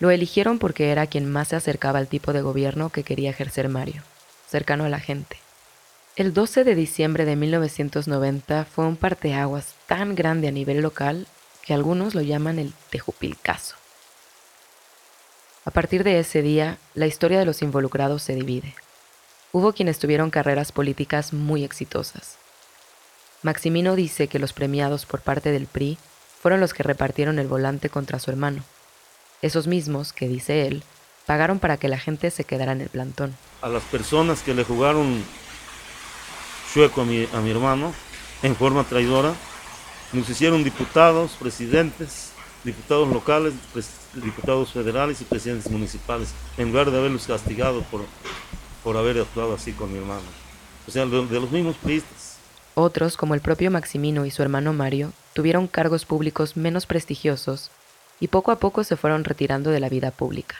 Lo 0.00 0.10
eligieron 0.10 0.58
porque 0.58 0.90
era 0.90 1.06
quien 1.06 1.30
más 1.30 1.48
se 1.48 1.56
acercaba 1.56 2.00
al 2.00 2.08
tipo 2.08 2.32
de 2.32 2.42
gobierno 2.42 2.90
que 2.90 3.04
quería 3.04 3.30
ejercer 3.30 3.68
Mario, 3.68 4.02
cercano 4.48 4.84
a 4.84 4.88
la 4.88 4.98
gente. 4.98 5.36
El 6.16 6.34
12 6.34 6.64
de 6.64 6.74
diciembre 6.74 7.24
de 7.24 7.36
1990 7.36 8.64
fue 8.64 8.86
un 8.86 8.96
parteaguas 8.96 9.74
tan 9.86 10.16
grande 10.16 10.48
a 10.48 10.52
nivel 10.52 10.80
local 10.80 11.28
que 11.62 11.74
algunos 11.74 12.14
lo 12.14 12.22
llaman 12.22 12.58
el 12.58 12.72
Tejupilcaso. 12.90 13.76
A 15.64 15.70
partir 15.70 16.02
de 16.02 16.18
ese 16.18 16.42
día, 16.42 16.78
la 16.94 17.06
historia 17.06 17.38
de 17.38 17.44
los 17.44 17.60
involucrados 17.62 18.22
se 18.22 18.34
divide. 18.34 18.74
Hubo 19.56 19.72
quienes 19.72 19.98
tuvieron 19.98 20.28
carreras 20.28 20.70
políticas 20.70 21.32
muy 21.32 21.64
exitosas. 21.64 22.36
Maximino 23.42 23.96
dice 23.96 24.28
que 24.28 24.38
los 24.38 24.52
premiados 24.52 25.06
por 25.06 25.22
parte 25.22 25.50
del 25.50 25.66
PRI 25.66 25.96
fueron 26.42 26.60
los 26.60 26.74
que 26.74 26.82
repartieron 26.82 27.38
el 27.38 27.46
volante 27.48 27.88
contra 27.88 28.18
su 28.18 28.30
hermano. 28.30 28.62
Esos 29.40 29.66
mismos, 29.66 30.12
que 30.12 30.28
dice 30.28 30.66
él, 30.66 30.82
pagaron 31.24 31.58
para 31.58 31.78
que 31.78 31.88
la 31.88 31.98
gente 31.98 32.30
se 32.30 32.44
quedara 32.44 32.72
en 32.72 32.82
el 32.82 32.90
plantón. 32.90 33.34
A 33.62 33.70
las 33.70 33.82
personas 33.84 34.42
que 34.42 34.52
le 34.52 34.62
jugaron 34.62 35.24
chueco 36.74 37.00
a 37.00 37.04
mi, 37.06 37.26
a 37.32 37.40
mi 37.40 37.50
hermano 37.50 37.94
en 38.42 38.54
forma 38.56 38.84
traidora, 38.84 39.32
nos 40.12 40.28
hicieron 40.28 40.64
diputados, 40.64 41.30
presidentes, 41.40 42.32
diputados 42.62 43.08
locales, 43.08 43.54
diputados 44.12 44.70
federales 44.74 45.22
y 45.22 45.24
presidentes 45.24 45.72
municipales, 45.72 46.34
en 46.58 46.68
lugar 46.68 46.90
de 46.90 46.98
haberlos 46.98 47.26
castigado 47.26 47.80
por, 47.84 48.02
por 48.86 48.96
haber 48.96 49.18
actuado 49.18 49.52
así 49.52 49.72
con 49.72 49.92
mi 49.92 49.98
hermano. 49.98 50.22
O 50.86 50.92
sea, 50.92 51.04
de, 51.06 51.26
de 51.26 51.40
los 51.40 51.50
mismos 51.50 51.74
priistas. 51.74 52.36
Otros, 52.76 53.16
como 53.16 53.34
el 53.34 53.40
propio 53.40 53.68
Maximino 53.72 54.24
y 54.26 54.30
su 54.30 54.42
hermano 54.42 54.72
Mario, 54.72 55.12
tuvieron 55.32 55.66
cargos 55.66 56.04
públicos 56.04 56.56
menos 56.56 56.86
prestigiosos 56.86 57.72
y 58.20 58.28
poco 58.28 58.52
a 58.52 58.60
poco 58.60 58.84
se 58.84 58.96
fueron 58.96 59.24
retirando 59.24 59.70
de 59.70 59.80
la 59.80 59.88
vida 59.88 60.12
pública. 60.12 60.54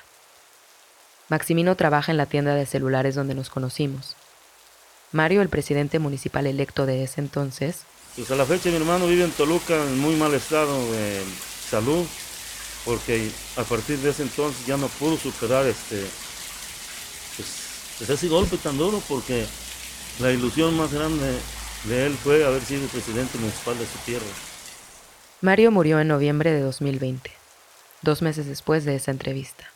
Maximino 1.28 1.76
trabaja 1.76 2.10
en 2.10 2.18
la 2.18 2.26
tienda 2.26 2.56
de 2.56 2.66
celulares 2.66 3.14
donde 3.14 3.36
nos 3.36 3.48
conocimos. 3.48 4.16
Mario, 5.12 5.40
el 5.40 5.48
presidente 5.48 6.00
municipal 6.00 6.48
electo 6.48 6.84
de 6.84 7.04
ese 7.04 7.20
entonces, 7.20 7.82
Pues 8.16 8.28
a 8.32 8.34
la 8.34 8.44
fecha 8.44 8.70
mi 8.70 8.74
hermano 8.74 9.06
vive 9.06 9.22
en 9.22 9.30
Toluca 9.30 9.80
en 9.84 10.00
muy 10.00 10.16
mal 10.16 10.34
estado 10.34 10.74
de 10.90 11.22
salud, 11.70 12.04
porque 12.84 13.30
a 13.56 13.62
partir 13.62 13.98
de 13.98 14.10
ese 14.10 14.24
entonces 14.24 14.66
ya 14.66 14.76
no 14.76 14.88
pudo 14.88 15.16
superar 15.16 15.64
este, 15.66 16.04
pues, 17.98 18.10
ese 18.10 18.28
golpe 18.28 18.56
tan 18.58 18.76
duro, 18.76 19.02
porque 19.08 19.46
la 20.20 20.30
ilusión 20.30 20.76
más 20.76 20.92
grande 20.92 21.38
de 21.84 22.06
él 22.06 22.14
fue 22.14 22.44
haber 22.44 22.62
sido 22.62 22.86
presidente 22.88 23.38
municipal 23.38 23.78
de 23.78 23.86
su 23.86 23.98
tierra. 24.04 24.26
Mario 25.40 25.70
murió 25.70 26.00
en 26.00 26.08
noviembre 26.08 26.52
de 26.52 26.60
2020, 26.60 27.30
dos 28.02 28.22
meses 28.22 28.46
después 28.46 28.84
de 28.84 28.96
esa 28.96 29.10
entrevista. 29.10 29.70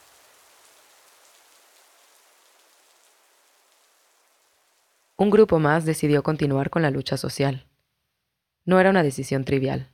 Un 5.16 5.28
grupo 5.28 5.58
más 5.58 5.84
decidió 5.84 6.22
continuar 6.22 6.70
con 6.70 6.80
la 6.80 6.90
lucha 6.90 7.18
social. 7.18 7.66
No 8.64 8.80
era 8.80 8.88
una 8.88 9.02
decisión 9.02 9.44
trivial. 9.44 9.90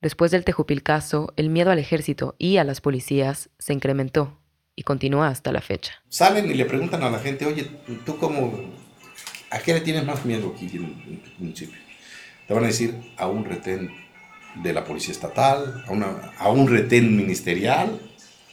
Después 0.00 0.30
del 0.30 0.44
Tejupilcaso, 0.44 1.32
el 1.36 1.50
miedo 1.50 1.72
al 1.72 1.80
ejército 1.80 2.36
y 2.38 2.58
a 2.58 2.64
las 2.64 2.80
policías 2.80 3.50
se 3.58 3.72
incrementó 3.72 4.38
y 4.78 4.84
continúa 4.84 5.26
hasta 5.26 5.50
la 5.50 5.60
fecha. 5.60 5.92
Salen 6.08 6.48
y 6.48 6.54
le 6.54 6.64
preguntan 6.64 7.02
a 7.02 7.10
la 7.10 7.18
gente, 7.18 7.44
oye, 7.46 7.68
¿tú 8.06 8.16
cómo, 8.16 8.52
a 9.50 9.58
qué 9.58 9.74
le 9.74 9.80
tienes 9.80 10.04
más 10.04 10.24
miedo 10.24 10.52
aquí 10.54 10.66
en, 10.76 11.20
tu 11.20 11.30
municipio? 11.40 11.76
Te 12.46 12.54
van 12.54 12.62
a 12.62 12.68
decir 12.68 12.94
a 13.16 13.26
un 13.26 13.44
retén 13.44 13.90
de 14.62 14.72
la 14.72 14.84
policía 14.84 15.10
estatal, 15.10 15.82
a, 15.88 15.90
una- 15.90 16.32
a 16.38 16.48
un 16.50 16.68
retén 16.68 17.16
ministerial, 17.16 18.00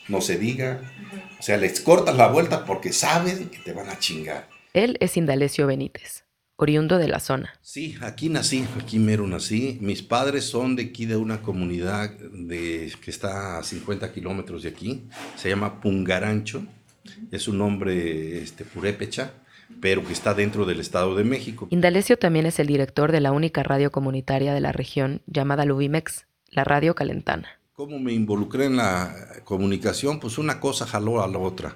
no 0.08 0.20
se 0.20 0.40
diga. 0.40 0.82
O 1.40 1.44
sea, 1.44 1.58
les 1.58 1.80
cortas 1.80 2.16
la 2.16 2.28
vuelta 2.28 2.66
porque 2.66 2.92
saben 2.92 3.50
que 3.50 3.60
te 3.60 3.72
van 3.74 3.90
a 3.90 4.00
chingar. 4.00 4.50
Él 4.74 4.98
es 5.00 5.18
Indalecio 5.18 5.68
Benítez, 5.68 6.25
oriundo 6.58 6.98
de 6.98 7.08
la 7.08 7.20
zona. 7.20 7.54
Sí, 7.62 7.96
aquí 8.02 8.30
nací, 8.30 8.66
aquí 8.80 9.00
mero 9.00 9.28
nací. 9.28 9.78
Mis 9.82 10.02
padres 10.02 10.46
son 10.46 10.76
de 10.76 10.84
aquí, 10.84 11.06
de 11.06 11.16
una 11.16 11.42
comunidad 11.42 12.12
de, 12.12 12.94
que 13.02 13.12
está 13.12 13.60
a 13.60 13.64
50 13.64 14.12
kilómetros 14.14 14.64
de 14.64 14.70
aquí. 14.70 15.04
Se 15.36 15.50
llama 15.50 15.82
Pungarancho. 15.82 16.66
Es 17.32 17.48
un 17.48 17.58
nombre 17.58 18.40
este, 18.42 18.66
purépecha, 18.66 19.34
pero 19.80 20.04
que 20.06 20.14
está 20.14 20.34
dentro 20.34 20.66
del 20.66 20.80
Estado 20.80 21.16
de 21.16 21.24
México. 21.24 21.68
Indalecio 21.70 22.18
también 22.18 22.46
es 22.46 22.60
el 22.60 22.68
director 22.68 23.12
de 23.12 23.22
la 23.22 23.32
única 23.32 23.62
radio 23.62 23.92
comunitaria 23.92 24.54
de 24.54 24.62
la 24.62 24.72
región 24.72 25.22
llamada 25.28 25.66
Lubimex, 25.66 26.26
la 26.50 26.64
Radio 26.64 26.96
Calentana. 26.96 27.48
¿Cómo 27.74 28.00
me 28.00 28.14
involucré 28.14 28.66
en 28.66 28.78
la 28.78 29.14
comunicación? 29.44 30.20
Pues 30.20 30.38
una 30.38 30.60
cosa 30.62 30.88
jaló 30.88 31.22
a 31.22 31.28
la 31.28 31.38
otra. 31.38 31.76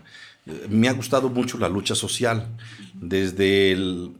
Me 0.69 0.87
ha 0.87 0.93
gustado 0.93 1.29
mucho 1.29 1.57
la 1.57 1.67
lucha 1.67 1.93
social. 1.93 2.47
Desde 2.93 3.73
el, 3.73 4.13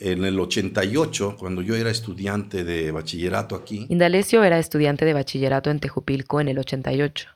en 0.00 0.24
el 0.24 0.38
88, 0.38 1.36
cuando 1.38 1.62
yo 1.62 1.74
era 1.76 1.90
estudiante 1.90 2.64
de 2.64 2.90
bachillerato 2.90 3.54
aquí, 3.56 3.86
Indalecio 3.88 4.44
era 4.44 4.58
estudiante 4.58 5.04
de 5.04 5.12
bachillerato 5.14 5.70
en 5.70 5.80
Tejupilco 5.80 6.40
en 6.40 6.48
el 6.48 6.58
88. 6.58 7.28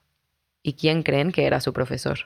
¿Y 0.62 0.75
quién 0.75 1.02
creen 1.02 1.33
que 1.33 1.45
era 1.47 1.61
su 1.61 1.73
profesor? 1.73 2.19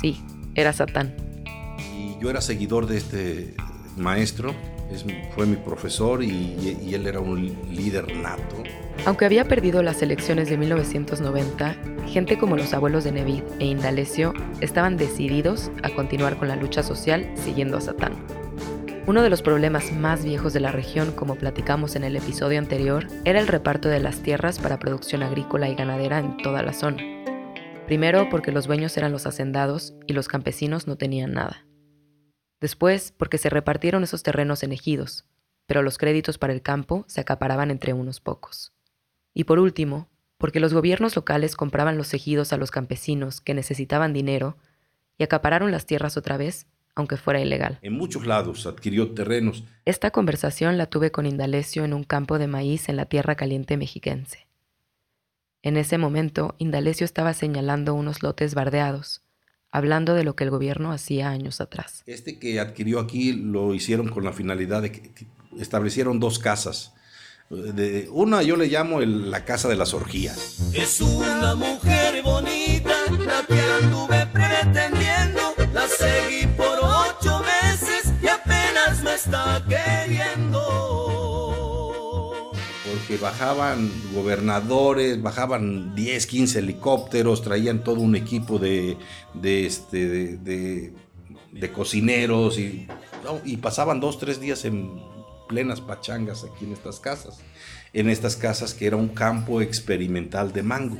Sí, 0.00 0.20
era 0.54 0.72
Satán. 0.72 1.14
y 1.94 2.20
yo 2.20 2.30
era 2.30 2.40
seguidor 2.40 2.86
de 2.86 2.96
este 2.98 3.54
maestro, 3.96 4.54
es- 4.92 5.04
fue 5.34 5.46
mi 5.46 5.56
profesor 5.56 6.22
y, 6.22 6.28
y 6.84 6.94
él 6.94 7.06
era 7.06 7.20
un 7.20 7.46
líder 7.74 8.14
nato. 8.16 8.62
Aunque 9.04 9.24
había 9.24 9.44
perdido 9.44 9.82
las 9.82 10.02
elecciones 10.02 10.48
de 10.48 10.56
1990, 10.56 11.76
gente 12.06 12.38
como 12.38 12.56
los 12.56 12.72
abuelos 12.74 13.04
de 13.04 13.12
Nevid 13.12 13.42
e 13.58 13.66
Indalecio 13.66 14.32
estaban 14.60 14.96
decididos 14.96 15.70
a 15.82 15.90
continuar 15.90 16.36
con 16.36 16.48
la 16.48 16.56
lucha 16.56 16.82
social 16.82 17.30
siguiendo 17.36 17.76
a 17.76 17.80
Satán. 17.80 18.14
Uno 19.06 19.22
de 19.22 19.30
los 19.30 19.42
problemas 19.42 19.92
más 19.92 20.24
viejos 20.24 20.52
de 20.52 20.58
la 20.58 20.72
región, 20.72 21.12
como 21.12 21.36
platicamos 21.36 21.94
en 21.94 22.02
el 22.02 22.16
episodio 22.16 22.58
anterior, 22.58 23.06
era 23.24 23.38
el 23.38 23.46
reparto 23.46 23.88
de 23.88 24.00
las 24.00 24.20
tierras 24.20 24.58
para 24.58 24.80
producción 24.80 25.22
agrícola 25.22 25.68
y 25.68 25.76
ganadera 25.76 26.18
en 26.18 26.36
toda 26.38 26.62
la 26.62 26.72
zona. 26.72 27.04
Primero 27.86 28.28
porque 28.28 28.50
los 28.50 28.66
dueños 28.66 28.96
eran 28.96 29.12
los 29.12 29.26
hacendados 29.26 29.94
y 30.08 30.12
los 30.12 30.26
campesinos 30.26 30.88
no 30.88 30.96
tenían 30.96 31.34
nada. 31.34 31.64
Después 32.60 33.12
porque 33.16 33.38
se 33.38 33.48
repartieron 33.48 34.02
esos 34.02 34.24
terrenos 34.24 34.64
en 34.64 34.72
ejidos, 34.72 35.24
pero 35.66 35.82
los 35.82 35.98
créditos 35.98 36.36
para 36.36 36.52
el 36.52 36.62
campo 36.62 37.04
se 37.06 37.20
acaparaban 37.20 37.70
entre 37.70 37.92
unos 37.92 38.20
pocos. 38.20 38.75
Y 39.36 39.44
por 39.44 39.58
último, 39.58 40.08
porque 40.38 40.60
los 40.60 40.72
gobiernos 40.72 41.14
locales 41.14 41.56
compraban 41.56 41.98
los 41.98 42.14
ejidos 42.14 42.54
a 42.54 42.56
los 42.56 42.70
campesinos 42.70 43.42
que 43.42 43.52
necesitaban 43.52 44.14
dinero 44.14 44.56
y 45.18 45.24
acapararon 45.24 45.70
las 45.70 45.84
tierras 45.84 46.16
otra 46.16 46.38
vez, 46.38 46.66
aunque 46.94 47.18
fuera 47.18 47.38
ilegal. 47.38 47.78
En 47.82 47.92
muchos 47.92 48.26
lados 48.26 48.66
adquirió 48.66 49.12
terrenos. 49.12 49.64
Esta 49.84 50.10
conversación 50.10 50.78
la 50.78 50.86
tuve 50.86 51.10
con 51.10 51.26
Indalecio 51.26 51.84
en 51.84 51.92
un 51.92 52.02
campo 52.02 52.38
de 52.38 52.46
maíz 52.46 52.88
en 52.88 52.96
la 52.96 53.04
tierra 53.04 53.34
caliente 53.34 53.76
mexiquense. 53.76 54.46
En 55.60 55.76
ese 55.76 55.98
momento, 55.98 56.54
Indalecio 56.56 57.04
estaba 57.04 57.34
señalando 57.34 57.92
unos 57.92 58.22
lotes 58.22 58.54
bardeados, 58.54 59.22
hablando 59.70 60.14
de 60.14 60.24
lo 60.24 60.34
que 60.34 60.44
el 60.44 60.50
gobierno 60.50 60.92
hacía 60.92 61.28
años 61.28 61.60
atrás. 61.60 62.04
Este 62.06 62.38
que 62.38 62.58
adquirió 62.58 63.00
aquí 63.00 63.34
lo 63.34 63.74
hicieron 63.74 64.08
con 64.08 64.24
la 64.24 64.32
finalidad 64.32 64.80
de 64.80 64.92
que 64.92 65.26
establecieron 65.58 66.20
dos 66.20 66.38
casas. 66.38 66.95
De- 67.50 68.08
una 68.10 68.42
yo 68.42 68.56
le 68.56 68.66
llamo 68.66 69.00
el- 69.00 69.30
la 69.30 69.44
casa 69.44 69.68
de 69.68 69.76
las 69.76 69.94
orgías. 69.94 70.72
Es 70.74 71.00
una 71.00 71.54
mujer 71.54 72.22
bonita, 72.24 72.94
la 73.24 73.46
que 73.46 73.60
anduve 73.84 74.26
pretendiendo. 74.32 75.54
La 75.72 75.86
seguí 75.86 76.46
por 76.56 76.78
ocho 76.82 77.40
meses 77.40 78.12
y 78.22 78.26
apenas 78.26 79.02
me 79.04 79.14
está 79.14 79.62
queriendo. 79.68 80.60
Por 82.84 82.98
que 83.06 83.16
bajaban 83.18 83.90
gobernadores, 84.12 85.22
bajaban 85.22 85.94
10, 85.94 86.26
15 86.26 86.58
helicópteros, 86.60 87.42
traían 87.42 87.84
todo 87.84 88.00
un 88.00 88.16
equipo 88.16 88.58
de, 88.58 88.96
de, 89.34 89.66
este, 89.66 90.08
de, 90.08 90.36
de- 90.38 90.92
cocineros 91.72 92.58
y, 92.58 92.86
y 93.44 93.56
pasaban 93.56 93.98
dos, 94.00 94.18
tres 94.18 94.40
días 94.40 94.64
en 94.66 95.00
plenas 95.46 95.80
pachangas 95.80 96.44
aquí 96.44 96.64
en 96.64 96.72
estas 96.72 97.00
casas. 97.00 97.38
En 97.92 98.08
estas 98.10 98.36
casas 98.36 98.74
que 98.74 98.86
era 98.86 98.96
un 98.96 99.08
campo 99.08 99.60
experimental 99.60 100.52
de 100.52 100.62
mango. 100.62 100.98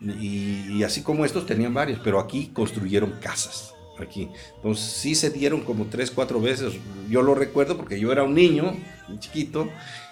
Y, 0.00 0.82
así 0.82 1.02
como 1.02 1.24
estos 1.24 1.46
tenían 1.46 1.72
varios, 1.72 2.00
pero 2.02 2.18
aquí 2.18 2.50
construyeron 2.52 3.12
casas. 3.20 3.74
Aquí. 3.98 4.28
Entonces 4.56 4.84
sí 4.84 5.14
se 5.14 5.30
dieron 5.30 5.60
como 5.60 5.84
tres, 5.86 6.10
cuatro 6.10 6.40
veces. 6.40 6.74
Yo 7.08 7.22
lo 7.22 7.34
recuerdo 7.34 7.76
porque 7.76 8.00
yo 8.00 8.10
era 8.10 8.24
un 8.24 8.34
niño, 8.34 8.74
un 9.08 9.20
chiquito, 9.20 9.68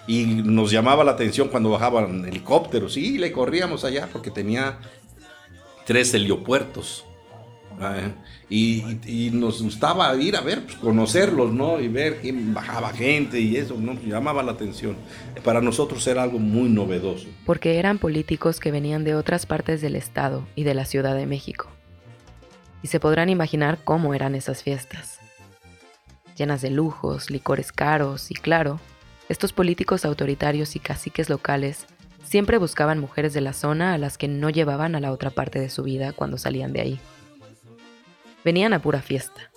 y 0.07 0.25
nos 0.27 0.71
llamaba 0.71 1.03
la 1.03 1.13
atención 1.13 1.49
cuando 1.49 1.71
bajaban 1.71 2.25
helicópteros. 2.25 2.97
Y 2.97 3.19
le 3.19 3.33
corríamos 3.33 3.85
allá 3.85 4.09
porque 4.13 4.31
tenía 4.31 4.79
tres 5.87 6.15
heliopuertos. 6.15 7.05
Ah, 7.81 8.13
Y, 8.49 9.31
nos 9.33 9.63
gustaba 9.63 10.15
ir 10.17 10.37
a 10.37 10.41
ver, 10.43 10.65
pues, 10.65 10.77
conocerlos, 10.77 11.53
¿no? 11.53 11.81
Y 11.81 11.89
ver 11.89 12.21
quién 12.21 12.53
bajaba 12.53 12.91
gente 12.93 13.41
y 13.41 13.57
eso, 13.57 13.77
¿no? 13.79 13.95
Llamaba 13.95 14.43
la 14.43 14.53
atención. 14.53 14.97
Para 15.45 15.61
nosotros 15.61 16.07
era 16.07 16.23
algo 16.23 16.39
muy 16.39 16.69
novedoso. 16.69 17.27
porque 17.47 17.79
eran 17.79 17.99
políticos 17.99 18.61
que 18.61 18.71
venían 18.71 19.05
de 19.05 19.15
otras 19.15 19.47
partes 19.47 19.81
del 19.81 19.97
estado 19.97 20.47
y 20.55 20.65
de 20.65 20.75
la 20.75 20.85
Ciudad 20.85 21.17
de 21.17 21.27
México. 21.27 21.69
Y 22.83 22.89
se 22.89 23.01
podrán 23.01 23.29
imaginar 23.29 23.79
cómo 23.85 24.15
eran 24.15 24.35
esas 24.35 24.63
fiestas. 24.63 25.19
Llenas 26.37 26.63
de 26.63 26.71
lujos, 26.71 27.31
licores 27.31 27.73
caros 27.73 28.31
y 28.31 28.35
claro, 28.35 28.81
estos 29.29 29.53
políticos 29.53 30.05
autoritarios 30.05 30.77
y 30.77 30.81
caciques 30.81 31.29
locales 31.29 31.87
siempre 32.25 32.59
buscaban 32.59 32.99
mujeres 32.99 33.35
de 33.35 33.41
la 33.41 33.53
zona 33.53 33.93
a 33.95 33.99
las 33.99 34.17
que 34.17 34.29
no 34.29 34.51
llevaban 34.51 34.95
a 34.95 35.01
la 35.01 35.13
otra 35.13 35.31
parte 35.31 35.59
de 35.59 35.71
su 35.71 35.83
vida 35.83 36.13
cuando 36.13 36.39
salían 36.39 36.73
de 36.73 36.81
ahí. 36.81 37.01
Venían 38.45 38.73
a 38.73 38.83
pura 38.83 39.03
fiesta. 39.03 39.51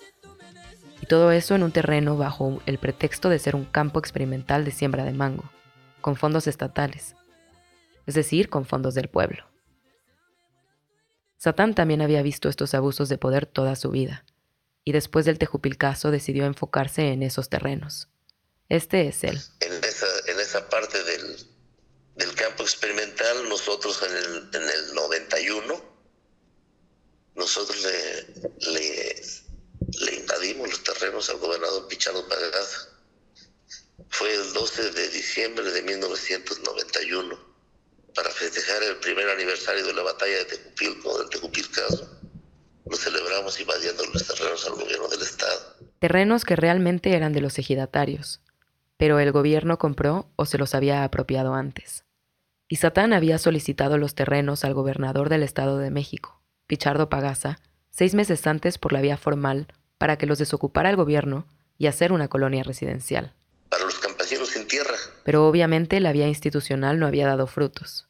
Y 1.00 1.06
todo 1.06 1.32
eso 1.32 1.54
en 1.54 1.62
un 1.62 1.72
terreno 1.72 2.16
bajo 2.16 2.62
el 2.66 2.78
pretexto 2.78 3.28
de 3.28 3.38
ser 3.38 3.56
un 3.56 3.64
campo 3.64 3.98
experimental 3.98 4.64
de 4.64 4.70
siembra 4.70 5.04
de 5.04 5.12
mango, 5.12 5.44
con 6.00 6.16
fondos 6.16 6.46
estatales 6.46 7.14
es 8.06 8.14
decir, 8.14 8.48
con 8.48 8.66
fondos 8.66 8.94
del 8.94 9.08
pueblo. 9.08 9.50
Satán 11.36 11.74
también 11.74 12.02
había 12.02 12.22
visto 12.22 12.48
estos 12.48 12.74
abusos 12.74 13.08
de 13.08 13.18
poder 13.18 13.46
toda 13.46 13.76
su 13.76 13.90
vida, 13.90 14.24
y 14.84 14.92
después 14.92 15.24
del 15.24 15.38
Tejupilcaso 15.38 16.10
decidió 16.10 16.44
enfocarse 16.44 17.12
en 17.12 17.22
esos 17.22 17.48
terrenos. 17.48 18.08
Este 18.68 19.08
es 19.08 19.24
él. 19.24 19.40
En 19.60 19.84
esa, 19.84 20.06
en 20.26 20.40
esa 20.40 20.68
parte 20.68 21.02
del, 21.04 22.34
campo 22.34 22.62
experimental, 22.62 23.48
nosotros 23.48 24.02
en 24.02 24.16
el, 24.16 24.62
en 24.62 24.68
el 24.68 24.94
91, 24.94 25.93
nosotros 27.34 27.76
le, 28.72 29.16
invadimos 30.16 30.68
los 30.70 30.82
terrenos 30.84 31.28
al 31.30 31.38
gobernador 31.38 31.88
Pichardo 31.88 32.26
Pagaza. 32.28 32.88
Fue 34.08 34.32
el 34.32 34.52
12 34.52 34.90
de 34.92 35.08
diciembre 35.08 35.70
de 35.70 35.82
1991 35.82 37.54
para 38.14 38.30
festejar 38.30 38.82
el 38.84 38.96
primer 38.96 39.28
aniversario 39.28 39.84
de 39.84 39.92
la 39.92 40.02
batalla 40.02 40.38
de 40.38 40.44
Tejupilco, 40.44 41.18
del 41.18 41.28
Tejupilcaso. 41.30 42.08
Lo 42.86 42.96
celebramos 42.96 43.58
invadiendo 43.60 44.04
los 44.06 44.26
terrenos 44.26 44.66
al 44.66 44.74
gobierno 44.74 45.08
del 45.08 45.22
estado. 45.22 45.76
Terrenos 45.98 46.44
que 46.44 46.54
realmente 46.54 47.16
eran 47.16 47.32
de 47.32 47.40
los 47.40 47.58
ejidatarios, 47.58 48.40
pero 48.96 49.18
el 49.18 49.32
gobierno 49.32 49.78
compró 49.78 50.30
o 50.36 50.46
se 50.46 50.58
los 50.58 50.74
había 50.74 51.02
apropiado 51.02 51.54
antes. 51.54 52.04
Y 52.68 52.76
Satán 52.76 53.12
había 53.12 53.38
solicitado 53.38 53.98
los 53.98 54.14
terrenos 54.14 54.64
al 54.64 54.74
gobernador 54.74 55.28
del 55.28 55.42
Estado 55.42 55.78
de 55.78 55.90
México, 55.90 56.43
Pichardo 56.66 57.08
Pagaza, 57.08 57.58
seis 57.90 58.14
meses 58.14 58.46
antes 58.46 58.78
por 58.78 58.92
la 58.92 59.00
vía 59.00 59.16
formal 59.16 59.66
para 59.98 60.16
que 60.16 60.26
los 60.26 60.38
desocupara 60.38 60.90
el 60.90 60.96
gobierno 60.96 61.46
y 61.78 61.86
hacer 61.86 62.12
una 62.12 62.28
colonia 62.28 62.62
residencial. 62.62 63.34
Para 63.68 63.84
los 63.84 63.98
campesinos 63.98 64.48
sin 64.48 64.66
tierra, 64.66 64.94
pero 65.24 65.46
obviamente 65.46 66.00
la 66.00 66.12
vía 66.12 66.28
institucional 66.28 66.98
no 66.98 67.06
había 67.06 67.26
dado 67.26 67.46
frutos. 67.46 68.08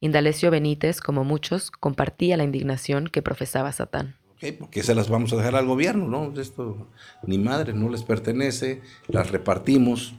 Indalecio 0.00 0.50
Benítez, 0.50 1.00
como 1.00 1.24
muchos, 1.24 1.70
compartía 1.70 2.36
la 2.36 2.44
indignación 2.44 3.08
que 3.08 3.20
profesaba 3.20 3.72
Satán. 3.72 4.16
Ok, 4.34 4.54
porque 4.58 4.82
se 4.82 4.94
las 4.94 5.08
vamos 5.08 5.32
a 5.32 5.36
dejar 5.36 5.56
al 5.56 5.66
gobierno, 5.66 6.06
¿no? 6.06 6.40
Esto 6.40 6.88
ni 7.26 7.38
madre, 7.38 7.72
no 7.72 7.88
les 7.88 8.04
pertenece, 8.04 8.80
las 9.08 9.30
repartimos 9.30 10.14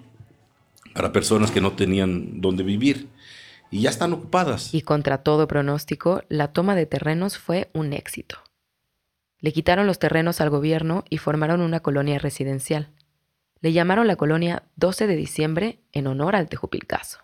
para 0.94 1.14
personas 1.14 1.52
que 1.52 1.62
no 1.62 1.74
tenían 1.74 2.42
dónde 2.42 2.64
vivir 2.64 3.08
y 3.72 3.82
ya 3.82 3.90
están 3.90 4.14
ocupadas. 4.14 4.74
Y 4.74 4.82
contra 4.82 5.20
todo 5.20 5.48
pronóstico, 5.48 6.24
la 6.30 6.54
toma 6.54 6.76
de 6.76 6.86
terrenos 6.86 7.38
fue 7.38 7.70
un 7.74 7.94
éxito. 7.94 8.38
Le 9.40 9.54
quitaron 9.54 9.88
los 9.88 10.00
terrenos 10.00 10.42
al 10.42 10.50
gobierno 10.50 11.06
y 11.10 11.18
formaron 11.18 11.62
una 11.62 11.80
colonia 11.80 12.20
residencial. 12.20 12.90
Le 13.62 13.72
llamaron 13.74 14.08
la 14.08 14.16
colonia 14.16 14.64
12 14.76 15.08
de 15.08 15.16
diciembre 15.16 15.80
en 15.92 16.08
honor 16.08 16.36
al 16.36 16.50
Tejupilcaso. 16.50 17.20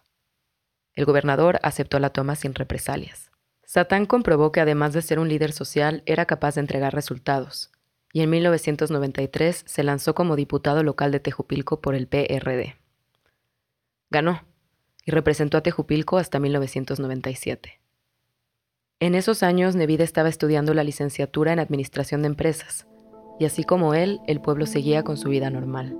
El 0.93 1.05
gobernador 1.05 1.59
aceptó 1.61 1.99
la 1.99 2.11
toma 2.11 2.35
sin 2.35 2.55
represalias. 2.55 3.31
Satán 3.65 4.05
comprobó 4.05 4.51
que 4.51 4.61
además 4.61 4.93
de 4.93 5.01
ser 5.01 5.19
un 5.19 5.27
líder 5.27 5.51
social, 5.51 6.03
era 6.05 6.25
capaz 6.25 6.55
de 6.55 6.61
entregar 6.61 6.93
resultados, 6.93 7.71
y 8.13 8.21
en 8.21 8.29
1993 8.29 9.63
se 9.65 9.83
lanzó 9.83 10.15
como 10.15 10.37
diputado 10.37 10.83
local 10.83 11.11
de 11.11 11.19
Tejupilco 11.19 11.81
por 11.81 11.95
el 11.95 12.07
PRD. 12.07 12.77
Ganó, 14.09 14.45
y 15.05 15.11
representó 15.11 15.57
a 15.57 15.61
Tejupilco 15.61 16.17
hasta 16.17 16.39
1997. 16.39 17.79
En 18.99 19.13
esos 19.13 19.43
años, 19.43 19.75
Nevide 19.75 20.03
estaba 20.03 20.29
estudiando 20.29 20.73
la 20.73 20.83
licenciatura 20.83 21.53
en 21.53 21.59
Administración 21.59 22.21
de 22.21 22.27
Empresas, 22.27 22.87
y 23.39 23.45
así 23.45 23.63
como 23.63 23.93
él, 23.93 24.19
el 24.27 24.41
pueblo 24.41 24.65
seguía 24.65 25.03
con 25.03 25.17
su 25.17 25.29
vida 25.29 25.49
normal. 25.49 25.97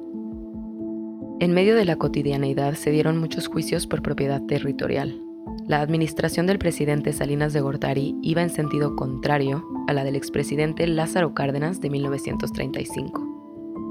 En 1.39 1.54
medio 1.54 1.76
de 1.76 1.84
la 1.84 1.98
cotidianeidad 1.98 2.76
se 2.76 2.91
dieron 2.91 3.18
muchos 3.18 3.48
juicios 3.48 3.88
por 3.88 4.02
propiedad 4.02 4.41
territorial. 4.46 5.22
La 5.68 5.82
administración 5.82 6.48
del 6.48 6.60
presidente 6.60 7.12
Salinas 7.12 7.52
de 7.52 7.60
Gortari 7.60 8.15
iba 8.22 8.41
en 8.41 8.50
sentido 8.50 8.96
contrario 8.96 9.65
a 9.88 9.94
la 9.94 10.06
del 10.06 10.15
expresidente 10.15 10.88
Lázaro 10.88 11.34
Cárdenas 11.34 11.82
de 11.82 11.89
1935. 11.89 13.35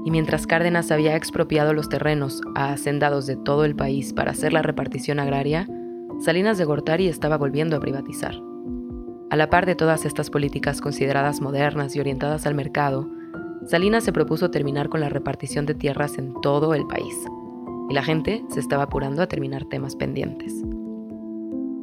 Y 0.05 0.11
mientras 0.11 0.47
Cárdenas 0.47 0.91
había 0.91 1.17
expropiado 1.17 1.73
los 1.73 1.89
terrenos 1.89 2.41
a 2.55 2.71
hacendados 2.71 3.25
de 3.25 3.35
todo 3.35 3.65
el 3.65 3.75
país 3.75 4.13
para 4.13 4.31
hacer 4.31 4.53
la 4.53 4.61
repartición 4.61 5.19
agraria, 5.19 5.67
Salinas 6.19 6.57
de 6.57 6.63
Gortari 6.63 7.07
estaba 7.07 7.37
volviendo 7.37 7.75
a 7.75 7.81
privatizar. 7.81 8.35
A 9.31 9.35
la 9.35 9.49
par 9.49 9.65
de 9.65 9.75
todas 9.75 10.05
estas 10.05 10.29
políticas 10.29 10.79
consideradas 10.79 11.41
modernas 11.41 11.95
y 11.95 11.99
orientadas 11.99 12.45
al 12.45 12.55
mercado, 12.55 13.09
Salinas 13.65 14.03
se 14.03 14.13
propuso 14.13 14.51
terminar 14.51 14.89
con 14.89 15.01
la 15.01 15.09
repartición 15.09 15.65
de 15.65 15.73
tierras 15.73 16.17
en 16.19 16.33
todo 16.41 16.75
el 16.75 16.85
país, 16.85 17.15
y 17.89 17.93
la 17.93 18.03
gente 18.03 18.45
se 18.49 18.59
estaba 18.59 18.83
apurando 18.83 19.23
a 19.23 19.27
terminar 19.27 19.65
temas 19.65 19.95
pendientes. 19.95 20.53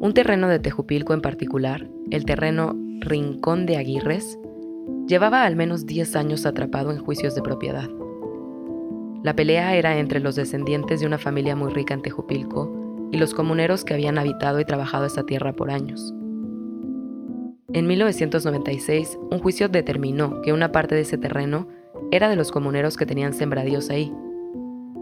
Un 0.00 0.12
terreno 0.14 0.48
de 0.48 0.61
Tejupilco 0.61 1.12
en 1.12 1.20
particular, 1.20 1.88
el 2.11 2.24
terreno 2.24 2.74
Rincón 3.00 3.66
de 3.66 3.76
Aguirres, 3.76 4.38
llevaba 5.06 5.44
al 5.44 5.56
menos 5.56 5.87
10 5.87 6.16
años 6.16 6.46
atrapado 6.46 6.92
en 6.92 6.98
juicios 6.98 7.35
de 7.35 7.42
propiedad. 7.42 7.88
La 9.22 9.37
pelea 9.37 9.76
era 9.76 9.98
entre 9.98 10.18
los 10.18 10.35
descendientes 10.35 11.00
de 11.00 11.06
una 11.06 11.18
familia 11.18 11.54
muy 11.54 11.72
rica 11.72 11.94
en 11.94 12.02
Tejupilco 12.02 13.08
y 13.12 13.18
los 13.18 13.35
comuneros 13.35 13.85
que 13.85 13.94
habían 13.94 14.18
habitado 14.18 14.58
y 14.58 14.64
trabajado 14.64 15.06
esa 15.06 15.24
tierra 15.24 15.52
por 15.52 15.70
años. 15.70 16.12
En 17.72 17.87
1996, 17.87 19.18
un 19.30 19.38
juicio 19.38 19.68
determinó 19.68 20.42
que 20.42 20.52
una 20.52 20.72
parte 20.72 20.94
de 20.94 21.02
ese 21.02 21.18
terreno 21.18 21.68
era 22.11 22.28
de 22.28 22.37
los 22.37 22.50
comuneros 22.50 22.96
que 22.96 23.06
tenían 23.06 23.32
sembradíos 23.32 23.90
ahí, 23.90 24.12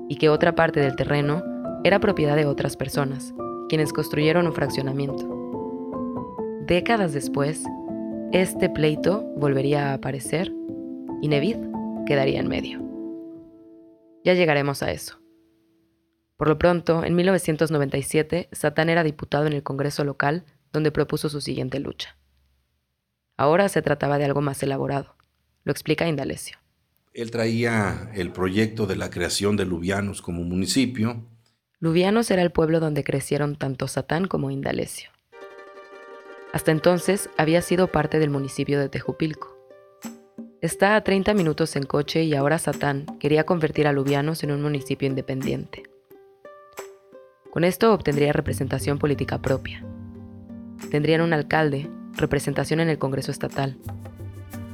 y 0.08 0.16
que 0.16 0.28
otra 0.28 0.54
parte 0.54 0.80
del 0.80 0.96
terreno 0.96 1.42
era 1.82 1.98
propiedad 1.98 2.36
de 2.36 2.44
otras 2.44 2.76
personas, 2.76 3.32
quienes 3.68 3.92
construyeron 3.92 4.46
un 4.46 4.52
fraccionamiento. 4.52 5.26
Décadas 6.66 7.14
después, 7.14 7.64
este 8.32 8.68
pleito 8.68 9.24
volvería 9.36 9.90
a 9.90 9.94
aparecer 9.94 10.52
y 11.22 11.28
Nevid 11.28 11.56
quedaría 12.06 12.40
en 12.40 12.48
medio. 12.48 12.89
Ya 14.24 14.34
llegaremos 14.34 14.82
a 14.82 14.90
eso. 14.90 15.20
Por 16.36 16.48
lo 16.48 16.58
pronto, 16.58 17.04
en 17.04 17.14
1997, 17.14 18.48
Satán 18.52 18.88
era 18.88 19.02
diputado 19.02 19.46
en 19.46 19.52
el 19.52 19.62
Congreso 19.62 20.04
local, 20.04 20.44
donde 20.72 20.90
propuso 20.90 21.28
su 21.28 21.40
siguiente 21.40 21.80
lucha. 21.80 22.16
Ahora 23.36 23.68
se 23.68 23.82
trataba 23.82 24.18
de 24.18 24.24
algo 24.24 24.40
más 24.40 24.62
elaborado. 24.62 25.16
Lo 25.64 25.72
explica 25.72 26.08
Indalecio. 26.08 26.58
Él 27.12 27.30
traía 27.30 28.10
el 28.14 28.32
proyecto 28.32 28.86
de 28.86 28.96
la 28.96 29.10
creación 29.10 29.56
de 29.56 29.66
Lubianos 29.66 30.22
como 30.22 30.42
municipio. 30.44 31.26
Lubianos 31.78 32.30
era 32.30 32.42
el 32.42 32.52
pueblo 32.52 32.80
donde 32.80 33.04
crecieron 33.04 33.56
tanto 33.56 33.88
Satán 33.88 34.26
como 34.26 34.50
Indalecio. 34.50 35.10
Hasta 36.52 36.72
entonces 36.72 37.30
había 37.36 37.62
sido 37.62 37.88
parte 37.88 38.18
del 38.18 38.30
municipio 38.30 38.78
de 38.78 38.88
Tejupilco. 38.88 39.49
Está 40.62 40.94
a 40.94 41.00
30 41.02 41.32
minutos 41.32 41.74
en 41.74 41.84
coche 41.84 42.24
y 42.24 42.34
ahora 42.34 42.58
Satán 42.58 43.06
quería 43.18 43.44
convertir 43.44 43.86
a 43.86 43.92
Lubianos 43.92 44.44
en 44.44 44.52
un 44.52 44.60
municipio 44.60 45.08
independiente. 45.08 45.84
Con 47.50 47.64
esto 47.64 47.94
obtendría 47.94 48.34
representación 48.34 48.98
política 48.98 49.38
propia. 49.38 49.82
Tendrían 50.90 51.22
un 51.22 51.32
alcalde, 51.32 51.88
representación 52.12 52.80
en 52.80 52.90
el 52.90 52.98
Congreso 52.98 53.30
Estatal. 53.30 53.78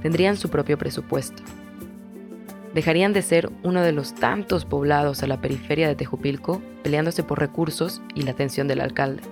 Tendrían 0.02 0.36
su 0.36 0.50
propio 0.50 0.76
presupuesto. 0.76 1.44
Dejarían 2.74 3.12
de 3.12 3.22
ser 3.22 3.48
uno 3.62 3.80
de 3.80 3.92
los 3.92 4.12
tantos 4.12 4.64
poblados 4.64 5.22
a 5.22 5.28
la 5.28 5.40
periferia 5.40 5.86
de 5.86 5.94
Tejupilco 5.94 6.60
peleándose 6.82 7.22
por 7.22 7.38
recursos 7.38 8.02
y 8.12 8.22
la 8.22 8.32
atención 8.32 8.66
del 8.66 8.80
alcalde. 8.80 9.22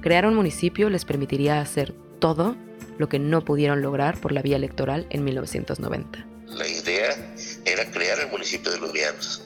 Crear 0.00 0.26
un 0.26 0.34
municipio 0.34 0.90
les 0.90 1.04
permitiría 1.04 1.60
hacer 1.60 1.94
todo 2.18 2.56
lo 2.98 3.08
que 3.08 3.18
no 3.18 3.44
pudieron 3.44 3.82
lograr 3.82 4.20
por 4.20 4.32
la 4.32 4.42
vía 4.42 4.56
electoral 4.56 5.06
en 5.10 5.24
1990. 5.24 6.26
La 6.48 6.66
idea 6.66 7.34
era 7.64 7.90
crear 7.90 8.18
el 8.20 8.30
municipio 8.30 8.70
de 8.72 8.78
Lubianos 8.78 9.42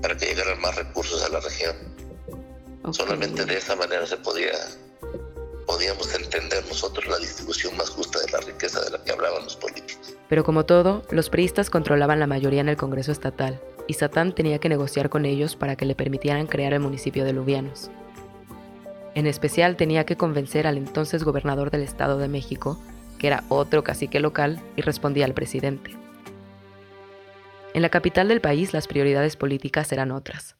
para 0.00 0.16
que 0.16 0.26
llegaran 0.26 0.60
más 0.60 0.76
recursos 0.76 1.22
a 1.24 1.28
la 1.28 1.40
región. 1.40 1.76
Solamente 2.92 3.44
de 3.44 3.56
esa 3.56 3.76
manera 3.76 4.06
se 4.06 4.16
podía 4.16 4.52
podíamos 5.66 6.12
entender 6.14 6.64
nosotros 6.66 7.06
la 7.06 7.18
distribución 7.18 7.76
más 7.76 7.90
justa 7.90 8.18
de 8.20 8.32
la 8.32 8.40
riqueza 8.40 8.80
de 8.80 8.90
la 8.90 9.04
que 9.04 9.12
hablaban 9.12 9.44
los 9.44 9.56
políticos. 9.56 10.16
Pero 10.28 10.42
como 10.42 10.66
todo, 10.66 11.04
los 11.10 11.30
priistas 11.30 11.70
controlaban 11.70 12.18
la 12.18 12.26
mayoría 12.26 12.60
en 12.60 12.68
el 12.68 12.76
Congreso 12.76 13.12
Estatal, 13.12 13.60
y 13.86 13.94
Satán 13.94 14.34
tenía 14.34 14.58
que 14.58 14.68
negociar 14.68 15.10
con 15.10 15.24
ellos 15.26 15.54
para 15.54 15.76
que 15.76 15.84
le 15.84 15.94
permitieran 15.94 16.48
crear 16.48 16.72
el 16.72 16.80
municipio 16.80 17.24
de 17.24 17.32
Lubianos. 17.32 17.90
En 19.14 19.26
especial 19.26 19.76
tenía 19.76 20.04
que 20.04 20.16
convencer 20.16 20.66
al 20.66 20.76
entonces 20.76 21.24
gobernador 21.24 21.70
del 21.70 21.82
Estado 21.82 22.18
de 22.18 22.28
México, 22.28 22.80
que 23.18 23.26
era 23.26 23.44
otro 23.48 23.82
cacique 23.84 24.20
local 24.20 24.60
y 24.76 24.82
respondía 24.82 25.24
al 25.24 25.34
presidente. 25.34 25.90
En 27.74 27.82
la 27.82 27.88
capital 27.88 28.28
del 28.28 28.40
país 28.40 28.72
las 28.72 28.86
prioridades 28.86 29.36
políticas 29.36 29.92
eran 29.92 30.10
otras. 30.10 30.56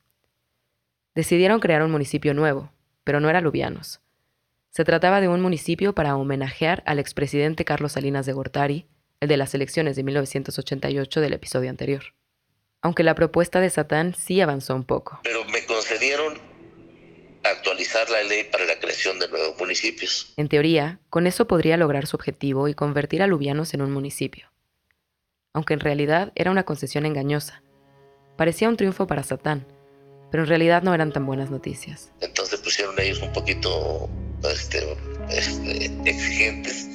Decidieron 1.15 1.61
crear 1.61 1.83
un 1.83 1.91
municipio 1.91 2.35
nuevo, 2.35 2.73
pero 3.05 3.21
no 3.21 3.29
era 3.31 3.41
Lubianos. 3.41 4.01
Se 4.71 4.85
trataba 4.85 5.21
de 5.21 5.29
un 5.29 5.41
municipio 5.41 5.95
para 5.95 6.17
homenajear 6.17 6.85
al 6.87 7.01
expresidente 7.01 7.65
Carlos 7.65 7.93
Salinas 7.93 8.27
de 8.27 8.33
Gortari, 8.33 8.87
el 9.19 9.29
de 9.29 9.37
las 9.37 9.55
elecciones 9.55 9.97
de 9.97 10.05
1988 10.05 11.21
del 11.21 11.33
episodio 11.33 11.71
anterior. 11.71 12.15
Aunque 12.81 13.03
la 13.03 13.15
propuesta 13.15 13.61
de 13.61 13.69
Satán 13.71 14.15
sí 14.15 14.41
avanzó 14.41 14.75
un 14.75 14.85
poco. 14.85 15.21
Pero 15.25 15.45
me 15.47 15.65
concedieron 15.67 16.39
actualizar 17.45 18.09
la 18.11 18.23
ley 18.23 18.45
para 18.45 18.65
la 18.65 18.79
creación 18.79 19.19
de 19.19 19.29
nuevos 19.29 19.59
municipios. 19.59 20.33
En 20.37 20.49
teoría, 20.49 21.01
con 21.09 21.27
eso 21.27 21.47
podría 21.47 21.77
lograr 21.77 22.07
su 22.07 22.17
objetivo 22.17 22.69
y 22.69 22.75
convertir 22.75 23.23
a 23.23 23.27
Lubianos 23.27 23.75
en 23.75 23.83
un 23.83 23.93
municipio. 23.93 24.51
Aunque 25.53 25.75
en 25.75 25.81
realidad 25.81 26.33
era 26.35 26.51
una 26.51 26.65
concesión 26.65 27.07
engañosa. 27.07 27.63
Parecía 28.37 28.69
un 28.69 28.77
triunfo 28.77 29.07
para 29.07 29.23
Satán, 29.23 29.67
pero 30.31 30.45
en 30.45 30.49
realidad 30.49 30.83
no 30.83 30.95
eran 30.95 31.13
tan 31.13 31.27
buenas 31.27 31.51
noticias. 31.51 32.13
Entonces 32.21 32.61
pusieron 32.61 32.99
ellos 33.01 33.21
un 33.21 33.33
poquito 33.33 34.09
este, 34.51 34.97
este, 35.31 35.87
exigentes 36.05 36.87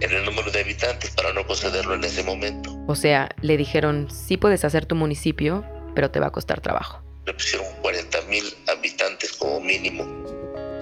en 0.00 0.12
el 0.12 0.24
número 0.24 0.50
de 0.50 0.60
habitantes 0.60 1.10
para 1.10 1.32
no 1.32 1.46
concederlo 1.46 1.94
en 1.94 2.04
ese 2.04 2.22
momento. 2.22 2.74
O 2.86 2.94
sea, 2.94 3.28
le 3.42 3.56
dijeron, 3.56 4.08
sí 4.10 4.36
puedes 4.36 4.64
hacer 4.64 4.86
tu 4.86 4.94
municipio, 4.94 5.64
pero 5.94 6.10
te 6.10 6.20
va 6.20 6.28
a 6.28 6.32
costar 6.32 6.60
trabajo. 6.60 7.02
Le 7.26 7.34
pusieron 7.34 7.66
40 7.82 8.20
mil 8.22 8.44
habitantes 8.68 9.32
como 9.32 9.60
mínimo. 9.60 10.04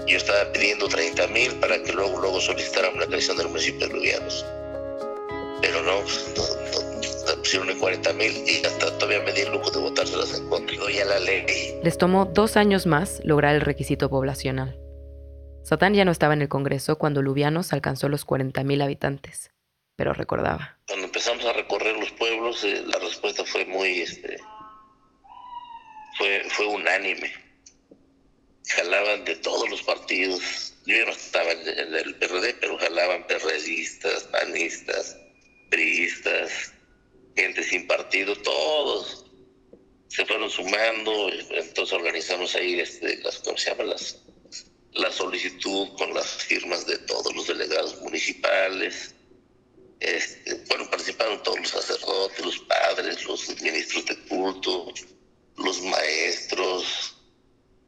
Yo 0.07 0.17
estaba 0.17 0.51
pidiendo 0.53 0.89
30 0.89 1.27
mil 1.29 1.55
para 1.57 1.83
que 1.83 1.93
luego, 1.93 2.21
luego 2.21 2.41
solicitaran 2.41 2.99
la 2.99 3.07
creación 3.07 3.37
del 3.37 3.49
municipio 3.49 3.87
de 3.87 3.95
Lubianos. 3.95 4.45
Pero 5.61 5.83
no, 5.83 6.01
no, 6.01 6.03
no, 6.03 7.29
le 7.29 7.37
pusieron 7.39 7.69
en 7.69 7.79
40 7.79 8.13
mil 8.15 8.33
y 8.49 8.65
hasta 8.65 8.97
todavía 8.99 9.21
me 9.21 9.33
di 9.33 9.43
el 9.43 9.53
lujo 9.53 9.71
de 9.71 9.81
votárselas 9.81 10.39
en 10.39 10.49
contra. 10.49 10.75
Y 10.75 10.95
ya 10.95 11.05
la 11.05 11.19
ley. 11.19 11.45
Les 11.83 11.99
tomó 11.99 12.25
dos 12.25 12.57
años 12.57 12.87
más 12.87 13.21
lograr 13.25 13.55
el 13.55 13.61
requisito 13.61 14.09
poblacional. 14.09 14.79
Satán 15.69 15.93
ya 15.93 16.07
no 16.07 16.13
estaba 16.13 16.33
en 16.33 16.41
el 16.41 16.49
Congreso 16.49 16.97
cuando 16.97 17.21
Lubianos 17.21 17.75
alcanzó 17.75 18.09
los 18.09 18.27
40.000 18.27 18.83
habitantes, 18.83 19.51
pero 19.97 20.15
recordaba. 20.15 20.79
Cuando 20.87 21.05
empezamos 21.05 21.45
a 21.45 21.53
recorrer 21.53 21.95
los 21.99 22.11
pueblos, 22.13 22.65
eh, 22.65 22.83
la 22.87 22.99
respuesta 23.01 23.45
fue 23.45 23.67
muy, 23.67 24.01
este, 24.01 24.39
fue, 26.19 26.45
fue 26.51 26.67
unánime. 26.67 27.33
Jalaban 28.67 29.25
de 29.25 29.37
todos 29.37 29.71
los 29.71 29.83
partidos. 29.83 30.75
Yo 30.85 31.07
no 31.07 31.13
estaba 31.13 31.53
en, 31.53 31.69
en 31.69 31.95
el 31.95 32.15
PRD, 32.17 32.55
pero 32.61 32.77
jalaban 32.79 33.27
PRDistas, 33.27 34.25
panistas, 34.25 35.17
priistas, 35.71 36.73
gente 37.37 37.63
sin 37.63 37.87
partido, 37.87 38.35
todos 38.37 39.25
se 40.09 40.27
fueron 40.27 40.51
sumando. 40.51 41.31
Entonces 41.51 41.93
organizamos 41.93 42.55
ahí, 42.57 42.81
este, 42.81 43.19
las, 43.19 43.39
¿cómo 43.39 43.57
se 43.57 43.71
llama? 43.71 43.85
Las, 43.85 44.19
la 44.93 45.13
solicitud 45.13 45.89
con 45.97 46.13
las 46.15 46.27
firmas 46.27 46.87
de 46.87 46.99
todos 46.99 47.35
los 47.35 47.47
delegados 47.47 48.01
municipales. 48.03 49.15
Este, 50.01 50.55
bueno, 50.69 50.89
participaron 50.91 51.43
todos 51.43 51.59
los 51.61 51.69
sacerdotes, 51.71 52.45
los 52.45 52.59
padres, 52.61 53.25
los 53.25 53.61
ministros 53.61 54.07
de 54.07 54.17
culto, 54.29 54.93
los 55.65 55.83
maestros, 55.83 57.17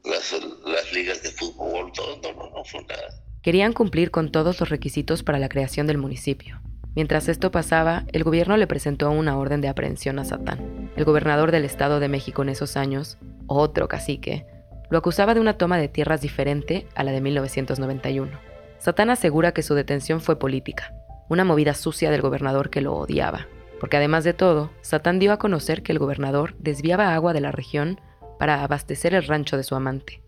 las, 0.04 0.92
ligas 0.92 1.22
de 1.22 1.30
fútbol, 1.30 1.92
todo, 1.92 2.20
no, 2.22 2.32
no, 2.32 2.50
no 2.50 2.64
fue 2.64 2.82
nada. 2.82 3.22
Querían 3.42 3.72
cumplir 3.72 4.10
con 4.10 4.32
todos 4.32 4.60
los 4.60 4.68
requisitos 4.68 5.22
para 5.22 5.38
la 5.38 5.48
creación 5.48 5.86
del 5.86 5.98
municipio. 5.98 6.60
Mientras 6.94 7.28
esto 7.28 7.50
pasaba, 7.50 8.04
el 8.12 8.24
gobierno 8.24 8.56
le 8.56 8.66
presentó 8.66 9.10
una 9.10 9.38
orden 9.38 9.60
de 9.60 9.68
aprehensión 9.68 10.18
a 10.18 10.24
Satán. 10.24 10.90
El 10.96 11.04
gobernador 11.04 11.52
del 11.52 11.64
Estado 11.64 12.00
de 12.00 12.08
México 12.08 12.42
en 12.42 12.48
esos 12.48 12.76
años, 12.76 13.16
otro 13.46 13.88
cacique, 13.88 14.46
lo 14.90 14.98
acusaba 14.98 15.34
de 15.34 15.40
una 15.40 15.56
toma 15.56 15.78
de 15.78 15.88
tierras 15.88 16.20
diferente 16.20 16.86
a 16.96 17.04
la 17.04 17.12
de 17.12 17.20
1991. 17.20 18.30
Satán 18.78 19.08
asegura 19.10 19.52
que 19.52 19.62
su 19.62 19.74
detención 19.74 20.20
fue 20.20 20.38
política, 20.38 20.92
una 21.28 21.44
movida 21.44 21.74
sucia 21.74 22.10
del 22.10 22.22
gobernador 22.22 22.70
que 22.70 22.80
lo 22.80 22.94
odiaba, 22.94 23.46
porque 23.80 23.96
además 23.96 24.22
de 24.24 24.34
todo, 24.34 24.70
Satán 24.82 25.18
dio 25.18 25.32
a 25.32 25.38
conocer 25.38 25.82
que 25.82 25.92
el 25.92 25.98
gobernador 25.98 26.54
desviaba 26.58 27.14
agua 27.14 27.32
de 27.32 27.40
la 27.40 27.50
región 27.50 27.98
para 28.38 28.62
abastecer 28.62 29.14
el 29.14 29.24
rancho 29.24 29.56
de 29.56 29.64
su 29.64 29.74
amante. 29.74 30.22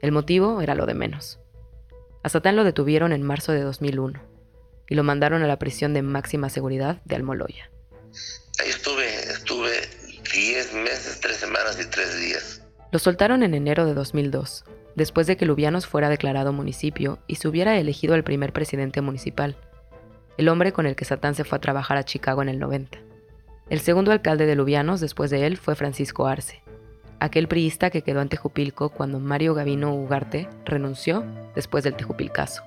El 0.00 0.12
motivo 0.12 0.60
era 0.60 0.74
lo 0.74 0.86
de 0.86 0.94
menos. 0.94 1.40
A 2.22 2.28
Satán 2.28 2.56
lo 2.56 2.64
detuvieron 2.64 3.12
en 3.12 3.22
marzo 3.22 3.52
de 3.52 3.62
2001 3.62 4.20
y 4.88 4.94
lo 4.94 5.02
mandaron 5.02 5.42
a 5.42 5.46
la 5.46 5.58
prisión 5.58 5.94
de 5.94 6.02
máxima 6.02 6.50
seguridad 6.50 7.00
de 7.06 7.16
Almoloya. 7.16 7.70
Ahí 8.60 8.68
estuve, 8.68 9.06
estuve 9.30 9.72
10 10.34 10.74
meses, 10.74 11.20
3 11.20 11.36
semanas 11.36 11.78
y 11.80 11.88
3 11.88 12.20
días. 12.20 12.62
Lo 12.92 12.98
soltaron 12.98 13.42
en 13.42 13.54
enero 13.54 13.86
de 13.86 13.94
2002, 13.94 14.64
después 14.94 15.26
de 15.26 15.36
que 15.36 15.46
Lubianos 15.46 15.86
fuera 15.86 16.08
declarado 16.10 16.52
municipio 16.52 17.18
y 17.26 17.36
se 17.36 17.48
hubiera 17.48 17.78
elegido 17.78 18.14
el 18.14 18.24
primer 18.24 18.52
presidente 18.52 19.00
municipal, 19.00 19.56
el 20.40 20.48
hombre 20.48 20.72
con 20.72 20.86
el 20.86 20.96
que 20.96 21.04
Satán 21.04 21.34
se 21.34 21.44
fue 21.44 21.58
a 21.58 21.60
trabajar 21.60 21.98
a 21.98 22.04
Chicago 22.04 22.40
en 22.40 22.48
el 22.48 22.58
90. 22.58 22.98
El 23.68 23.80
segundo 23.80 24.10
alcalde 24.10 24.46
de 24.46 24.56
Lubianos 24.56 24.98
después 24.98 25.30
de 25.30 25.46
él 25.46 25.58
fue 25.58 25.74
Francisco 25.74 26.26
Arce, 26.26 26.62
aquel 27.18 27.46
priista 27.46 27.90
que 27.90 28.00
quedó 28.00 28.22
en 28.22 28.30
Tejupilco 28.30 28.88
cuando 28.88 29.20
Mario 29.20 29.52
Gavino 29.52 29.94
Ugarte 29.94 30.48
renunció 30.64 31.26
después 31.54 31.84
del 31.84 31.94
Tejupilcazo. 31.94 32.62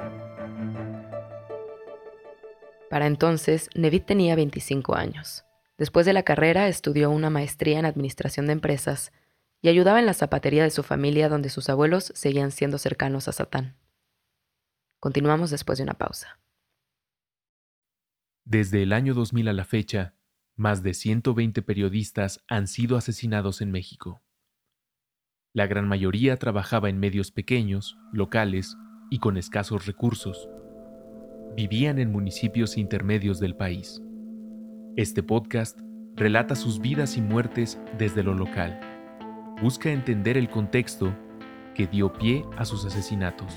Para 2.92 3.08
entonces, 3.08 3.72
Nevit 3.74 4.06
tenía 4.06 4.36
25 4.36 4.96
años. 4.96 5.44
Después 5.80 6.06
de 6.06 6.14
la 6.14 6.22
carrera 6.22 6.68
estudió 6.68 7.10
una 7.10 7.32
maestría 7.32 7.80
en 7.80 7.86
administración 7.86 8.46
de 8.46 8.54
empresas 8.54 9.12
y 9.64 9.70
ayudaba 9.70 9.98
en 9.98 10.06
la 10.06 10.14
zapatería 10.14 10.62
de 10.62 10.70
su 10.70 10.84
familia 10.84 11.28
donde 11.28 11.50
sus 11.50 11.70
abuelos 11.70 12.12
seguían 12.14 12.52
siendo 12.52 12.78
cercanos 12.78 13.28
a 13.28 13.32
Satán. 13.32 13.78
Continuamos 15.00 15.50
después 15.50 15.80
de 15.80 15.86
una 15.86 15.96
pausa. 15.96 16.38
Desde 18.46 18.84
el 18.84 18.92
año 18.92 19.14
2000 19.14 19.48
a 19.48 19.54
la 19.54 19.64
fecha, 19.64 20.16
más 20.58 20.84
de 20.84 20.94
120 20.94 21.62
periodistas 21.62 22.44
han 22.50 22.68
sido 22.68 22.98
asesinados 22.98 23.62
en 23.62 23.72
México. 23.72 24.22
La 25.54 25.66
gran 25.66 25.88
mayoría 25.88 26.38
trabajaba 26.38 26.90
en 26.90 27.00
medios 27.00 27.32
pequeños, 27.32 27.98
locales 28.12 28.76
y 29.10 29.20
con 29.20 29.38
escasos 29.38 29.86
recursos. 29.86 30.50
Vivían 31.56 32.00
en 32.00 32.12
municipios 32.12 32.78
intermedios 32.78 33.40
del 33.40 33.56
país. 33.56 34.02
Este 34.98 35.24
podcast 35.24 35.80
relata 36.16 36.56
sus 36.56 36.82
vidas 36.82 37.16
y 37.16 37.22
muertes 37.22 37.80
desde 37.98 38.24
lo 38.24 38.34
local. 38.34 38.78
Busca 39.62 39.90
entender 39.90 40.38
el 40.38 40.50
contexto 40.50 41.16
que 41.76 41.88
dio 41.88 42.12
pie 42.12 42.44
a 42.58 42.66
sus 42.66 42.84
asesinatos. 42.84 43.54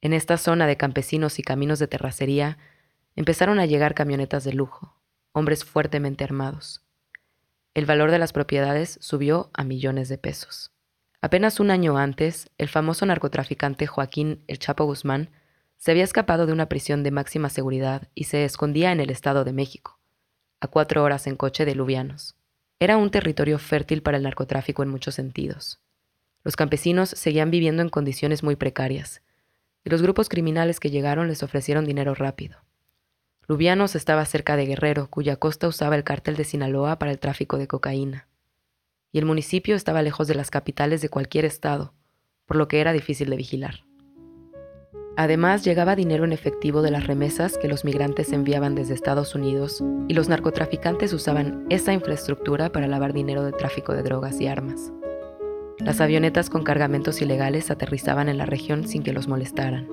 En 0.00 0.12
esta 0.12 0.36
zona 0.36 0.66
de 0.66 0.76
campesinos 0.76 1.38
y 1.38 1.42
caminos 1.42 1.78
de 1.78 1.86
terracería 1.86 2.58
empezaron 3.14 3.60
a 3.60 3.66
llegar 3.66 3.94
camionetas 3.94 4.42
de 4.42 4.54
lujo, 4.54 4.96
hombres 5.30 5.64
fuertemente 5.64 6.24
armados. 6.24 6.84
El 7.72 7.86
valor 7.86 8.10
de 8.10 8.18
las 8.18 8.32
propiedades 8.32 8.98
subió 9.00 9.50
a 9.54 9.62
millones 9.62 10.08
de 10.08 10.18
pesos. 10.18 10.72
Apenas 11.20 11.60
un 11.60 11.70
año 11.70 11.96
antes, 11.96 12.50
el 12.58 12.68
famoso 12.68 13.06
narcotraficante 13.06 13.86
Joaquín 13.86 14.42
El 14.48 14.58
Chapo 14.58 14.84
Guzmán 14.84 15.30
se 15.76 15.92
había 15.92 16.02
escapado 16.02 16.46
de 16.46 16.52
una 16.52 16.68
prisión 16.68 17.04
de 17.04 17.12
máxima 17.12 17.50
seguridad 17.50 18.08
y 18.16 18.24
se 18.24 18.44
escondía 18.44 18.90
en 18.90 18.98
el 18.98 19.10
Estado 19.10 19.44
de 19.44 19.52
México, 19.52 20.00
a 20.64 20.68
cuatro 20.68 21.02
horas 21.02 21.26
en 21.26 21.36
coche 21.36 21.64
de 21.64 21.74
Lubianos. 21.74 22.34
Era 22.80 22.96
un 22.96 23.10
territorio 23.10 23.58
fértil 23.58 24.02
para 24.02 24.16
el 24.16 24.24
narcotráfico 24.24 24.82
en 24.82 24.88
muchos 24.88 25.14
sentidos. 25.14 25.80
Los 26.42 26.56
campesinos 26.56 27.10
seguían 27.10 27.50
viviendo 27.50 27.82
en 27.82 27.88
condiciones 27.88 28.42
muy 28.42 28.56
precarias, 28.56 29.22
y 29.84 29.90
los 29.90 30.02
grupos 30.02 30.28
criminales 30.28 30.80
que 30.80 30.90
llegaron 30.90 31.28
les 31.28 31.42
ofrecieron 31.42 31.84
dinero 31.84 32.14
rápido. 32.14 32.58
Lubianos 33.46 33.94
estaba 33.94 34.24
cerca 34.24 34.56
de 34.56 34.66
Guerrero, 34.66 35.08
cuya 35.08 35.36
costa 35.36 35.68
usaba 35.68 35.96
el 35.96 36.04
cártel 36.04 36.36
de 36.36 36.44
Sinaloa 36.44 36.98
para 36.98 37.12
el 37.12 37.18
tráfico 37.18 37.58
de 37.58 37.68
cocaína. 37.68 38.26
Y 39.12 39.18
el 39.18 39.26
municipio 39.26 39.76
estaba 39.76 40.02
lejos 40.02 40.26
de 40.26 40.34
las 40.34 40.50
capitales 40.50 41.02
de 41.02 41.10
cualquier 41.10 41.44
estado, 41.44 41.92
por 42.46 42.56
lo 42.56 42.68
que 42.68 42.80
era 42.80 42.92
difícil 42.92 43.28
de 43.30 43.36
vigilar. 43.36 43.84
Además, 45.16 45.64
llegaba 45.64 45.94
dinero 45.94 46.24
en 46.24 46.32
efectivo 46.32 46.82
de 46.82 46.90
las 46.90 47.06
remesas 47.06 47.56
que 47.56 47.68
los 47.68 47.84
migrantes 47.84 48.32
enviaban 48.32 48.74
desde 48.74 48.94
Estados 48.94 49.34
Unidos 49.34 49.82
y 50.08 50.14
los 50.14 50.28
narcotraficantes 50.28 51.12
usaban 51.12 51.66
esa 51.70 51.92
infraestructura 51.92 52.72
para 52.72 52.88
lavar 52.88 53.12
dinero 53.12 53.44
de 53.44 53.52
tráfico 53.52 53.92
de 53.92 54.02
drogas 54.02 54.40
y 54.40 54.48
armas. 54.48 54.92
Las 55.78 56.00
avionetas 56.00 56.50
con 56.50 56.64
cargamentos 56.64 57.22
ilegales 57.22 57.70
aterrizaban 57.70 58.28
en 58.28 58.38
la 58.38 58.46
región 58.46 58.88
sin 58.88 59.02
que 59.02 59.12
los 59.12 59.28
molestaran. 59.28 59.88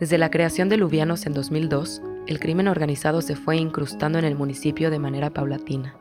Desde 0.00 0.18
la 0.18 0.30
creación 0.30 0.68
de 0.68 0.78
Lubianos 0.78 1.26
en 1.26 1.34
2002, 1.34 2.02
el 2.26 2.40
crimen 2.40 2.68
organizado 2.68 3.20
se 3.20 3.36
fue 3.36 3.56
incrustando 3.56 4.18
en 4.18 4.24
el 4.24 4.36
municipio 4.36 4.90
de 4.90 4.98
manera 4.98 5.30
paulatina. 5.30 5.98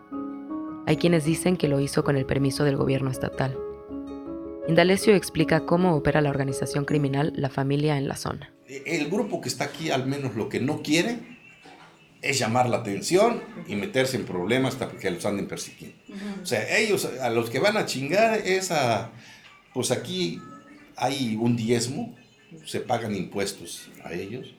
Hay 0.85 0.95
quienes 0.95 1.25
dicen 1.25 1.57
que 1.57 1.67
lo 1.67 1.79
hizo 1.79 2.03
con 2.03 2.15
el 2.15 2.25
permiso 2.25 2.63
del 2.63 2.77
gobierno 2.77 3.09
estatal. 3.09 3.57
Indalecio 4.65 5.13
explica 5.13 5.65
cómo 5.65 5.93
opera 5.93 6.21
la 6.21 6.29
organización 6.29 6.85
criminal 6.85 7.33
La 7.35 7.49
Familia 7.49 7.97
en 7.97 8.07
la 8.07 8.15
zona. 8.15 8.53
El 8.67 9.09
grupo 9.09 9.41
que 9.41 9.49
está 9.49 9.65
aquí 9.65 9.91
al 9.91 10.07
menos 10.07 10.35
lo 10.35 10.47
que 10.47 10.61
no 10.61 10.81
quiere 10.81 11.19
es 12.21 12.39
llamar 12.39 12.69
la 12.69 12.77
atención 12.77 13.43
y 13.67 13.75
meterse 13.75 14.15
en 14.15 14.23
problemas 14.25 14.75
hasta 14.75 14.97
que 14.97 15.11
los 15.11 15.25
anden 15.25 15.49
persiguiendo. 15.49 15.97
O 16.41 16.45
sea, 16.45 16.77
ellos, 16.77 17.03
a 17.21 17.29
los 17.29 17.49
que 17.49 17.59
van 17.59 17.75
a 17.75 17.85
chingar 17.85 18.39
es 18.39 18.71
a, 18.71 19.11
pues 19.73 19.91
aquí 19.91 20.39
hay 20.95 21.35
un 21.35 21.57
diezmo, 21.57 22.15
se 22.65 22.79
pagan 22.79 23.13
impuestos 23.15 23.89
a 24.05 24.13
ellos 24.13 24.55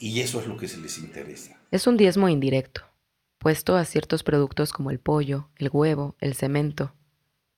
y 0.00 0.20
eso 0.20 0.40
es 0.40 0.46
lo 0.46 0.56
que 0.56 0.66
se 0.66 0.78
les 0.78 0.96
interesa. 0.96 1.60
Es 1.70 1.86
un 1.86 1.98
diezmo 1.98 2.30
indirecto, 2.30 2.86
puesto 3.38 3.76
a 3.76 3.84
ciertos 3.84 4.22
productos 4.22 4.72
como 4.72 4.90
el 4.90 4.98
pollo, 4.98 5.50
el 5.58 5.68
huevo, 5.70 6.16
el 6.20 6.34
cemento, 6.34 6.94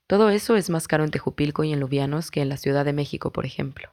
todo 0.07 0.31
eso 0.31 0.57
es 0.57 0.71
más 0.71 0.89
caro 0.89 1.05
en 1.05 1.11
Tejupilco 1.11 1.65
y 1.65 1.73
en 1.73 1.81
Lubianos 1.81 2.31
que 2.31 2.43
en 2.43 2.49
la 2.49 2.57
Ciudad 2.57 2.85
de 2.85 2.93
México, 2.93 3.33
por 3.33 3.47
ejemplo. 3.47 3.91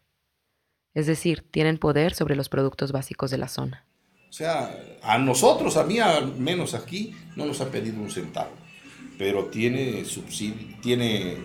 Es 0.93 1.07
decir, 1.07 1.45
tienen 1.49 1.77
poder 1.77 2.13
sobre 2.13 2.35
los 2.35 2.49
productos 2.49 2.91
básicos 2.91 3.31
de 3.31 3.37
la 3.37 3.47
zona. 3.47 3.85
O 4.29 4.33
sea, 4.33 4.77
a 5.03 5.17
nosotros, 5.17 5.77
a 5.77 5.83
mí 5.83 5.99
al 5.99 6.35
menos 6.35 6.73
aquí, 6.73 7.13
no 7.35 7.45
nos 7.45 7.61
ha 7.61 7.69
pedido 7.69 8.01
un 8.01 8.09
centavo, 8.09 8.51
pero 9.17 9.45
tiene 9.45 10.05
subsidio, 10.05 10.77
tiene 10.81 11.37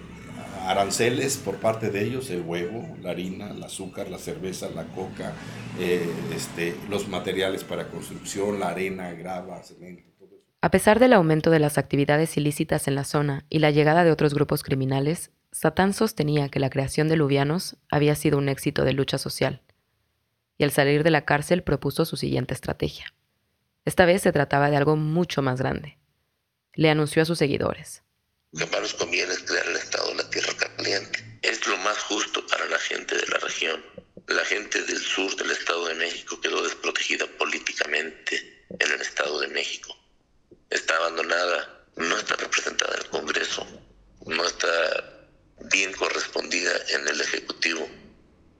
aranceles 0.66 1.36
por 1.36 1.56
parte 1.56 1.90
de 1.90 2.04
ellos, 2.04 2.30
el 2.30 2.42
huevo, 2.42 2.96
la 3.02 3.10
harina, 3.10 3.50
el 3.50 3.62
azúcar, 3.62 4.08
la 4.08 4.18
cerveza, 4.18 4.68
la 4.70 4.84
coca, 4.84 5.32
eh, 5.78 6.08
este, 6.34 6.76
los 6.88 7.08
materiales 7.08 7.64
para 7.64 7.88
construcción, 7.88 8.58
la 8.58 8.68
arena, 8.68 9.12
grava, 9.12 9.62
cemento. 9.62 10.15
A 10.62 10.70
pesar 10.70 10.98
del 10.98 11.12
aumento 11.12 11.50
de 11.50 11.58
las 11.58 11.76
actividades 11.76 12.36
ilícitas 12.36 12.88
en 12.88 12.94
la 12.94 13.04
zona 13.04 13.44
y 13.50 13.58
la 13.58 13.70
llegada 13.70 14.04
de 14.04 14.10
otros 14.10 14.32
grupos 14.32 14.62
criminales, 14.62 15.30
Satán 15.52 15.92
sostenía 15.92 16.48
que 16.48 16.60
la 16.60 16.70
creación 16.70 17.08
de 17.08 17.16
Lubianos 17.16 17.76
había 17.90 18.14
sido 18.14 18.38
un 18.38 18.48
éxito 18.48 18.84
de 18.84 18.94
lucha 18.94 19.18
social, 19.18 19.62
y 20.58 20.64
al 20.64 20.70
salir 20.70 21.02
de 21.02 21.10
la 21.10 21.24
cárcel 21.24 21.62
propuso 21.62 22.04
su 22.04 22.16
siguiente 22.16 22.54
estrategia. 22.54 23.14
Esta 23.84 24.06
vez 24.06 24.22
se 24.22 24.32
trataba 24.32 24.70
de 24.70 24.76
algo 24.76 24.96
mucho 24.96 25.42
más 25.42 25.60
grande. 25.60 25.98
Le 26.74 26.90
anunció 26.90 27.22
a 27.22 27.26
sus 27.26 27.38
seguidores. 27.38 28.02
Que 28.56 28.66
más 28.66 28.80
nos 28.80 28.94
conviene 28.94 29.34
crear 29.46 29.66
el 29.68 29.76
Estado 29.76 30.08
de 30.08 30.14
la 30.16 30.30
Tierra 30.30 30.52
Caliente. 30.76 31.38
Es 31.42 31.66
lo 31.66 31.76
más 31.78 31.98
justo 31.98 32.44
para 32.46 32.66
la 32.66 32.78
gente 32.78 33.14
de 33.14 33.26
la 33.26 33.38
región. 33.38 33.84
La 34.26 34.44
gente 34.44 34.82
del 34.82 34.98
sur 34.98 35.36
del 35.36 35.50
Estado 35.50 35.86
de 35.88 35.94
México 35.94 36.40
quedó 36.40 36.62
desprotegida 36.62 37.26
políticamente 37.38 38.64
en 38.70 38.90
el 38.90 39.00
Estado 39.00 39.40
de 39.40 39.48
México 39.48 39.96
está 40.70 40.96
abandonada, 40.96 41.84
no 41.96 42.18
está 42.18 42.36
representada 42.36 42.94
en 42.94 43.02
el 43.02 43.10
Congreso, 43.10 43.66
no 44.26 44.44
está 44.44 44.68
bien 45.70 45.92
correspondida 45.92 46.72
en 46.94 47.08
el 47.08 47.20
Ejecutivo 47.20 47.88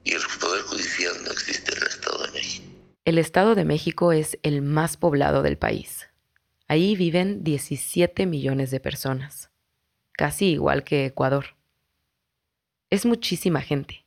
y 0.05 0.13
el 0.13 0.23
Poder 0.41 0.63
Judicial 0.63 1.15
no 1.25 1.31
existe 1.31 1.73
en 1.73 1.83
el 1.83 1.89
Estado 1.89 2.27
de 2.27 2.33
México. 2.33 2.67
El 3.05 3.19
Estado 3.19 3.55
de 3.55 3.65
México 3.65 4.13
es 4.13 4.39
el 4.43 4.63
más 4.63 4.97
poblado 4.97 5.43
del 5.43 5.59
país. 5.59 6.09
Ahí 6.69 6.97
viven 6.97 7.45
17 7.45 8.27
millones 8.27 8.71
de 8.71 8.81
personas, 8.81 9.51
casi 10.13 10.47
igual 10.47 10.83
que 10.83 11.07
Ecuador. 11.07 11.57
Es 12.91 13.07
muchísima 13.07 13.61
gente 13.61 14.05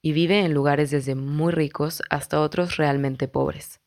y 0.00 0.12
vive 0.12 0.40
en 0.40 0.54
lugares 0.54 0.90
desde 0.90 1.14
muy 1.14 1.52
ricos 1.52 2.02
hasta 2.08 2.40
otros 2.40 2.76
realmente 2.76 3.28
pobres. 3.28 3.80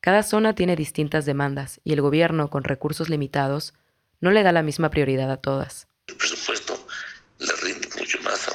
Cada 0.00 0.22
zona 0.22 0.54
tiene 0.54 0.76
distintas 0.76 1.26
demandas 1.26 1.80
y 1.82 1.92
el 1.92 2.00
gobierno, 2.00 2.50
con 2.50 2.62
recursos 2.62 3.08
limitados, 3.08 3.74
no 4.20 4.30
le 4.30 4.44
da 4.44 4.52
la 4.52 4.62
misma 4.62 4.90
prioridad 4.90 5.30
a 5.30 5.38
todas. 5.38 5.88
El 6.06 6.14
presupuesto 6.14 6.86
le 7.40 7.52
rinde 7.64 7.88
mucho 7.98 8.20
más 8.22 8.48
a 8.48 8.52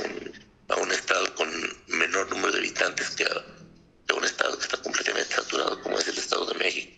un, 0.81 0.91
estado 0.91 1.35
con 1.35 1.49
menor 1.87 2.29
número 2.29 2.51
de 2.53 2.59
habitantes 2.59 3.09
que 3.11 3.25
a, 3.25 4.15
un 4.15 4.23
estado 4.23 4.57
que 4.57 4.63
está 4.63 4.77
completamente 4.77 5.33
saturado 5.33 5.81
como 5.81 5.97
es 5.97 6.07
el 6.07 6.17
Estado 6.17 6.45
de 6.45 6.57
México. 6.59 6.93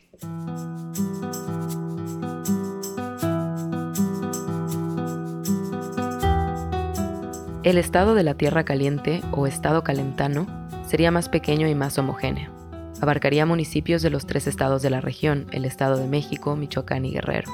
El 7.63 7.79
estado 7.79 8.13
de 8.13 8.23
la 8.23 8.35
Tierra 8.35 8.63
Caliente 8.63 9.23
o 9.31 9.47
estado 9.47 9.83
calentano 9.83 10.45
sería 10.87 11.09
más 11.09 11.29
pequeño 11.29 11.67
y 11.67 11.73
más 11.73 11.97
homogéneo 11.97 12.54
abarcaría 13.05 13.45
municipios 13.45 14.01
de 14.01 14.09
los 14.09 14.25
tres 14.25 14.47
estados 14.47 14.81
de 14.81 14.89
la 14.89 14.99
región, 14.99 15.45
el 15.51 15.63
Estado 15.63 15.97
de 15.97 16.07
México, 16.07 16.55
Michoacán 16.55 17.05
y 17.05 17.11
Guerrero. 17.11 17.51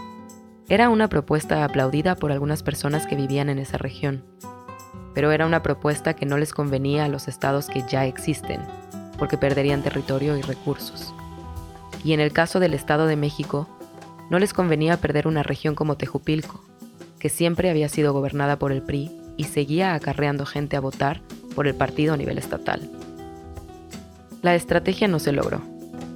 Era 0.70 0.90
una 0.90 1.10
propuesta 1.10 1.66
aplaudida 1.66 2.16
por 2.16 2.32
algunas 2.32 2.64
personas 2.64 3.06
que 3.06 3.18
vivían 3.18 3.50
en 3.50 3.60
esa 3.60 3.78
región, 3.78 4.24
pero 5.14 5.32
era 5.32 5.46
una 5.46 5.62
propuesta 5.62 6.16
que 6.16 6.26
no 6.26 6.38
les 6.38 6.54
convenía 6.54 7.04
a 7.04 7.10
los 7.10 7.28
estados 7.28 7.68
que 7.68 7.84
ya 7.90 8.06
existen, 8.06 8.62
porque 9.20 9.38
perderían 9.38 9.84
territorio 9.84 10.38
y 10.38 10.42
recursos. 10.42 11.14
Y 12.06 12.14
en 12.14 12.22
el 12.22 12.32
caso 12.32 12.62
del 12.62 12.74
Estado 12.74 13.06
de 13.06 13.18
México, 13.18 13.68
no 14.30 14.40
les 14.40 14.54
convenía 14.54 14.96
perder 14.96 15.28
una 15.28 15.44
región 15.44 15.76
como 15.76 15.98
Tejupilco, 15.98 16.64
que 17.20 17.28
siempre 17.28 17.70
había 17.70 17.90
sido 17.90 18.14
gobernada 18.14 18.58
por 18.58 18.72
el 18.72 18.82
PRI 18.82 19.12
y 19.36 19.44
seguía 19.44 19.94
acarreando 19.94 20.46
gente 20.46 20.78
a 20.78 20.80
votar 20.80 21.22
por 21.54 21.68
el 21.68 21.76
partido 21.76 22.14
a 22.14 22.18
nivel 22.18 22.38
estatal. 22.38 22.90
La 24.42 24.56
estrategia 24.56 25.08
no 25.08 25.20
se 25.20 25.32
logró. 25.32 25.62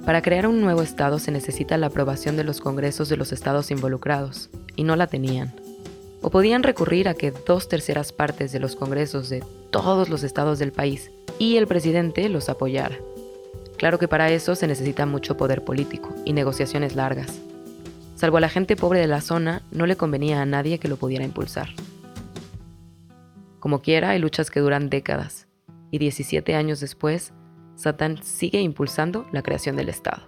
Para 0.04 0.20
crear 0.20 0.48
un 0.48 0.60
nuevo 0.60 0.82
Estado 0.82 1.20
se 1.20 1.30
necesita 1.30 1.78
la 1.78 1.86
aprobación 1.86 2.36
de 2.36 2.42
los 2.42 2.60
congresos 2.60 3.08
de 3.08 3.16
los 3.16 3.30
estados 3.30 3.70
involucrados, 3.70 4.50
y 4.74 4.82
no 4.82 4.96
la 4.96 5.06
tenían. 5.06 5.54
O 6.22 6.30
podían 6.30 6.64
recurrir 6.64 7.08
a 7.08 7.14
que 7.14 7.30
dos 7.30 7.68
terceras 7.68 8.12
partes 8.12 8.50
de 8.50 8.58
los 8.58 8.74
congresos 8.74 9.28
de 9.28 9.44
todos 9.70 10.08
los 10.08 10.24
estados 10.24 10.58
del 10.58 10.72
país 10.72 11.12
y 11.38 11.56
el 11.56 11.68
presidente 11.68 12.28
los 12.28 12.48
apoyara. 12.48 12.96
Claro 13.76 14.00
que 14.00 14.08
para 14.08 14.28
eso 14.30 14.56
se 14.56 14.66
necesita 14.66 15.06
mucho 15.06 15.36
poder 15.36 15.62
político 15.62 16.12
y 16.24 16.32
negociaciones 16.32 16.96
largas. 16.96 17.40
Salvo 18.16 18.38
a 18.38 18.40
la 18.40 18.48
gente 18.48 18.74
pobre 18.74 18.98
de 18.98 19.06
la 19.06 19.20
zona, 19.20 19.62
no 19.70 19.86
le 19.86 19.96
convenía 19.96 20.42
a 20.42 20.46
nadie 20.46 20.78
que 20.78 20.88
lo 20.88 20.96
pudiera 20.96 21.24
impulsar. 21.24 21.68
Como 23.60 23.82
quiera, 23.82 24.10
hay 24.10 24.18
luchas 24.18 24.50
que 24.50 24.60
duran 24.60 24.90
décadas, 24.90 25.46
y 25.90 25.98
17 25.98 26.56
años 26.56 26.80
después, 26.80 27.32
Satán 27.76 28.22
sigue 28.22 28.60
impulsando 28.60 29.28
la 29.32 29.42
creación 29.42 29.76
del 29.76 29.88
Estado. 29.88 30.26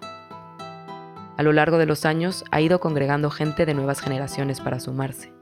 A 1.37 1.43
lo 1.43 1.53
largo 1.53 1.79
de 1.79 1.87
los 1.87 2.05
años 2.05 2.45
ha 2.51 2.61
ido 2.61 2.81
congregando 2.81 3.31
gente 3.31 3.65
de 3.65 3.75
nuevas 3.75 4.01
generaciones 4.01 4.61
para 4.61 4.81
sumarse. 4.81 5.33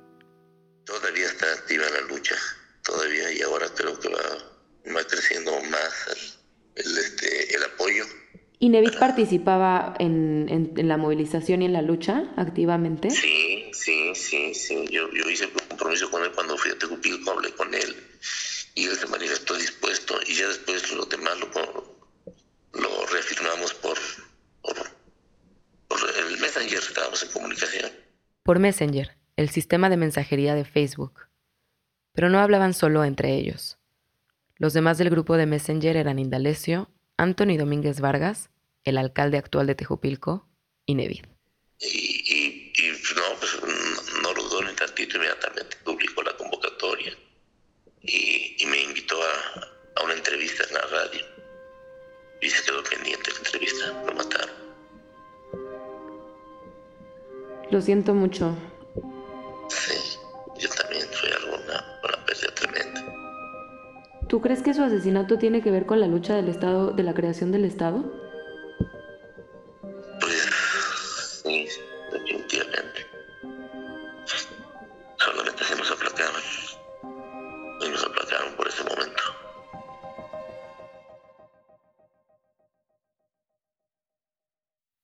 Todavía 0.84 1.26
está 1.26 1.52
activa 1.52 1.84
la 1.90 2.06
lucha, 2.12 2.36
todavía, 2.82 3.32
y 3.32 3.42
ahora 3.42 3.66
creo 3.74 3.98
que 3.98 4.08
va, 4.08 5.02
creciendo 5.08 5.52
más 5.70 6.38
el, 6.76 6.98
este, 6.98 7.54
el 7.54 7.64
apoyo. 7.64 8.04
¿Y 8.58 8.68
Nevit 8.68 8.98
participaba 8.98 9.94
en, 9.98 10.72
en, 10.76 10.88
la 10.88 10.96
movilización 10.96 11.62
y 11.62 11.66
en 11.66 11.72
la 11.72 11.82
lucha 11.82 12.32
activamente? 12.36 13.10
Sí, 13.10 13.70
sí, 13.72 14.14
sí, 14.14 14.54
sí. 14.54 14.86
Yo, 14.90 15.10
yo 15.12 15.28
hice 15.28 15.46
un 15.46 15.52
compromiso 15.68 16.10
con 16.10 16.22
él 16.22 16.32
cuando 16.32 16.56
fui 16.56 16.70
a 16.70 16.78
Tejupilco, 16.78 17.32
hablé 17.32 17.52
con 17.52 17.74
él 17.74 17.96
y 18.76 18.84
él 18.84 18.96
se 18.96 19.06
manifestó 19.06 19.54
dispuesto 19.54 20.20
y 20.26 20.34
ya 20.34 20.46
después 20.48 20.92
lo 20.92 21.06
demás 21.06 21.38
lo, 21.40 21.96
lo 22.72 23.06
reafirmamos 23.06 23.74
por, 23.74 23.98
por, 24.62 24.76
por 25.88 25.98
el 26.16 26.38
Messenger, 26.38 26.82
estábamos 26.96 27.22
en 27.22 27.28
comunicación. 27.30 27.90
Por 28.42 28.58
Messenger, 28.58 29.18
el 29.36 29.50
sistema 29.50 29.90
de 29.90 29.98
mensajería 29.98 30.54
de 30.54 30.64
Facebook. 30.64 31.26
Pero 32.14 32.30
no 32.30 32.40
hablaban 32.40 32.72
solo 32.72 33.04
entre 33.04 33.34
ellos. 33.34 33.76
Los 34.56 34.72
demás 34.72 34.96
del 34.96 35.10
grupo 35.10 35.36
de 35.36 35.44
Messenger 35.44 35.98
eran 35.98 36.18
Indalecio, 36.18 36.90
Anthony 37.18 37.58
Domínguez 37.58 38.00
Vargas, 38.00 38.48
el 38.84 38.96
alcalde 38.96 39.36
actual 39.36 39.66
de 39.66 39.74
Tejupilco, 39.74 40.48
y 40.86 40.94
Nevid. 40.94 41.26
Y, 41.80 42.72
y, 42.72 42.72
no, 43.14 43.38
pues 43.38 43.58
no, 44.22 44.32
lo 44.32 44.42
dudó 44.44 44.62
ni 44.62 44.74
tantito, 44.74 45.16
inmediatamente 45.16 45.76
publicó 45.84 46.22
la 46.22 46.34
convocatoria 46.36 47.14
y, 48.00 48.64
me 48.66 48.82
invitó 48.82 49.16
a, 49.22 50.00
a, 50.00 50.04
una 50.04 50.14
entrevista 50.14 50.64
en 50.64 50.74
la 50.74 50.86
radio. 50.86 51.26
Y 52.40 52.48
se 52.48 52.64
quedó 52.64 52.82
pendiente 52.84 53.30
la 53.32 53.38
entrevista, 53.38 54.04
lo 54.06 54.14
mataron. 54.14 54.65
Lo 57.76 57.82
siento 57.82 58.14
mucho. 58.14 58.54
Sí, 59.68 60.18
yo 60.58 60.66
también 60.70 61.04
fue 61.12 61.28
alguna, 61.30 61.84
una 62.02 62.24
pérdida 62.24 62.54
tremenda. 62.54 63.04
¿Tú 64.28 64.40
crees 64.40 64.62
que 64.62 64.72
su 64.72 64.82
asesinato 64.82 65.36
tiene 65.36 65.60
que 65.60 65.70
ver 65.70 65.84
con 65.84 66.00
la 66.00 66.06
lucha 66.06 66.34
del 66.36 66.48
Estado, 66.48 66.92
de 66.92 67.02
la 67.02 67.12
creación 67.12 67.52
del 67.52 67.66
Estado? 67.66 68.02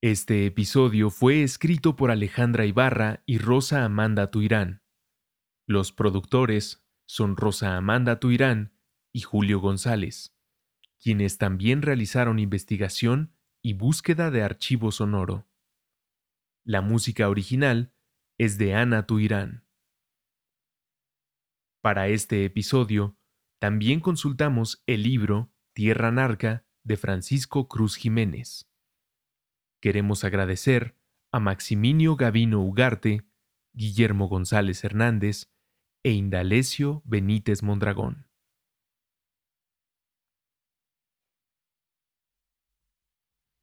Este 0.04 0.46
episodio 0.46 1.10
fue 1.10 1.44
escrito 1.44 1.94
por 1.94 2.10
Alejandra 2.10 2.66
Ibarra 2.66 3.22
y 3.24 3.38
Rosa 3.38 3.84
Amanda 3.84 4.32
Tuirán. 4.32 4.82
Los 5.64 5.92
productores 5.92 6.84
son 7.06 7.36
Rosa 7.36 7.76
Amanda 7.76 8.18
Tuirán 8.18 8.76
y 9.14 9.20
Julio 9.20 9.60
González, 9.60 10.36
quienes 11.00 11.38
también 11.38 11.82
realizaron 11.82 12.40
investigación 12.40 13.36
y 13.62 13.74
búsqueda 13.74 14.32
de 14.32 14.42
archivo 14.42 14.90
sonoro. 14.90 15.46
La 16.64 16.80
música 16.80 17.28
original 17.28 17.94
es 18.38 18.58
de 18.58 18.74
Ana 18.74 19.06
Tuirán. 19.06 19.68
Para 21.80 22.08
este 22.08 22.44
episodio, 22.44 23.16
también 23.60 24.00
consultamos 24.00 24.82
el 24.86 25.04
libro 25.04 25.52
Tierra 25.74 26.10
Narca 26.10 26.66
de 26.82 26.96
Francisco 26.96 27.68
Cruz 27.68 27.94
Jiménez. 27.94 28.71
Queremos 29.82 30.22
agradecer 30.22 30.94
a 31.32 31.40
Maximinio 31.40 32.14
Gavino 32.14 32.62
Ugarte, 32.62 33.24
Guillermo 33.72 34.28
González 34.28 34.84
Hernández 34.84 35.50
e 36.04 36.12
Indalecio 36.12 37.02
Benítez 37.04 37.64
Mondragón. 37.64 38.28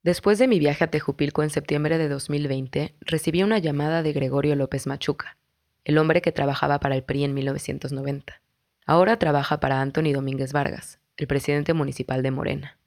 Después 0.03 0.39
de 0.39 0.49
mi 0.49 0.60
viaje 0.60 0.84
a 0.84 0.91
Tejupilco 0.91 1.41
en 1.41 1.51
septiembre 1.51 1.97
de 1.97 2.10
2020, 2.10 2.97
recibí 2.99 3.41
una 3.41 3.60
llamada 3.60 4.03
de 4.03 4.12
Gregorio 4.12 4.58
López 4.58 4.88
Machuca, 4.88 5.38
el 5.86 5.97
hombre 5.97 6.21
que 6.21 6.34
trabajaba 6.34 6.82
para 6.82 6.97
el 6.97 7.03
PRI 7.05 7.23
en 7.23 7.34
1990. 7.34 8.41
Ahora 8.86 9.17
trabaja 9.19 9.62
para 9.62 9.79
Anthony 9.79 10.12
Domínguez 10.12 10.51
Vargas, 10.51 10.99
el 11.15 11.27
presidente 11.27 11.73
municipal 11.73 12.23
de 12.23 12.32
Morena. 12.32 12.78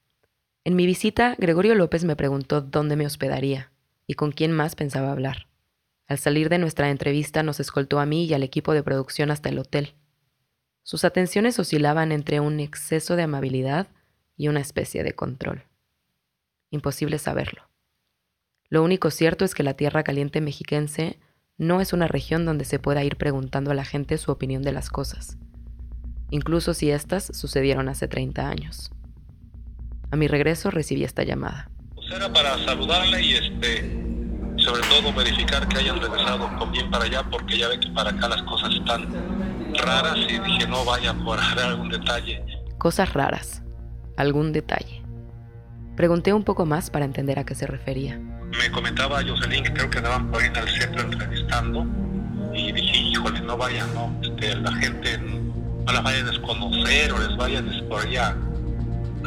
En 0.65 0.77
mi 0.77 0.87
visita, 0.87 1.35
Gregorio 1.39 1.75
López 1.75 2.05
me 2.05 2.15
preguntó 2.15 2.61
dónde 2.61 2.95
me 2.95 3.05
hospedaría 3.05 3.73
y 4.07 4.15
con 4.15 4.31
quién 4.31 4.53
más 4.53 4.77
pensaba 4.77 5.11
hablar. 5.11 5.49
Al 6.07 6.19
salir 6.19 6.49
de 6.49 6.59
nuestra 6.59 6.91
entrevista 6.91 7.43
nos 7.43 7.59
escoltó 7.59 7.99
a 7.99 8.07
mí 8.07 8.27
y 8.27 8.35
al 8.35 8.45
equipo 8.45 8.73
de 8.73 8.83
producción 8.83 9.33
hasta 9.33 9.49
el 9.49 9.59
hotel. 9.59 9.95
Sus 10.85 11.05
atenciones 11.05 11.59
oscilaban 11.59 12.13
entre 12.13 12.39
un 12.39 12.61
exceso 12.61 13.17
de 13.17 13.23
amabilidad 13.23 13.89
y 14.37 14.49
una 14.49 14.61
especie 14.61 15.03
de 15.03 15.15
control. 15.15 15.65
Imposible 16.71 17.19
saberlo. 17.19 17.69
Lo 18.69 18.85
único 18.85 19.11
cierto 19.11 19.45
es 19.45 19.55
que 19.55 19.65
la 19.65 19.75
Tierra 19.75 20.05
Caliente 20.05 20.41
mexiquense 20.41 21.19
no 21.59 21.81
es 21.81 21.93
una 21.93 22.07
región 22.07 22.47
donde 22.47 22.65
se 22.65 22.79
pueda 22.79 23.05
ir 23.05 23.17
preguntando 23.17 23.73
a 23.73 23.75
la 23.75 23.85
gente 23.85 24.17
su 24.17 24.31
opinión 24.31 24.63
de 24.63 24.73
las 24.73 24.91
cosas, 24.91 25.39
incluso 26.31 26.73
si 26.73 26.91
éstas 26.91 27.31
sucedieron 27.37 27.89
hace 27.89 28.09
30 28.09 28.49
años. 28.49 28.93
A 30.13 30.17
mi 30.17 30.29
regreso 30.29 30.71
recibí 30.71 31.05
esta 31.05 31.23
llamada. 31.23 31.71
Pues 31.95 32.11
era 32.15 32.31
para 32.31 32.59
saludarle 32.67 33.23
y 33.23 33.33
este, 33.33 33.81
sobre 34.59 34.83
todo 34.83 35.11
verificar 35.15 35.67
que 35.67 35.79
hayan 35.79 35.99
regresado 36.03 36.55
con 36.59 36.71
bien 36.71 36.91
para 36.91 37.05
allá, 37.05 37.23
porque 37.31 37.57
ya 37.57 37.69
ve 37.69 37.81
que 37.81 37.89
para 37.93 38.11
acá 38.11 38.29
las 38.29 38.43
cosas 38.43 38.75
están 38.75 39.09
raras 39.73 40.19
y 40.19 40.39
dije 40.39 40.67
no 40.69 40.85
vaya 40.85 41.15
por 41.15 41.41
algún 41.59 41.89
detalle. 41.89 42.45
Cosas 42.77 43.15
raras, 43.15 43.63
algún 44.19 44.53
detalle. 44.53 45.03
Pregunté 45.97 46.35
un 46.35 46.45
poco 46.45 46.67
más 46.67 46.91
para 46.91 47.07
entender 47.07 47.39
a 47.39 47.45
qué 47.45 47.55
se 47.55 47.67
refería. 47.67 48.19
Me 48.19 48.71
comentaba 48.71 49.23
Jocelyn 49.27 49.65
que 49.65 49.73
creo 49.73 49.89
que 49.89 49.97
andaban 49.97 50.31
por 50.31 50.43
ahí 50.43 50.49
en 50.49 50.57
el 50.57 50.69
centro 50.69 51.01
entrevistando 51.05 51.87
y 52.53 52.71
dije, 52.71 52.99
híjole, 52.99 53.41
no 53.41 53.57
vayan, 53.57 53.95
no, 53.95 54.15
este, 54.23 54.57
la 54.57 54.73
gente 54.73 55.17
no 55.17 55.91
la 55.91 56.03
vaya 56.03 56.19
a 56.19 56.25
desconocer 56.25 57.13
o 57.13 57.19
les 57.19 57.35
vayan 57.39 57.71
por 57.89 58.07
ahí 58.07 58.17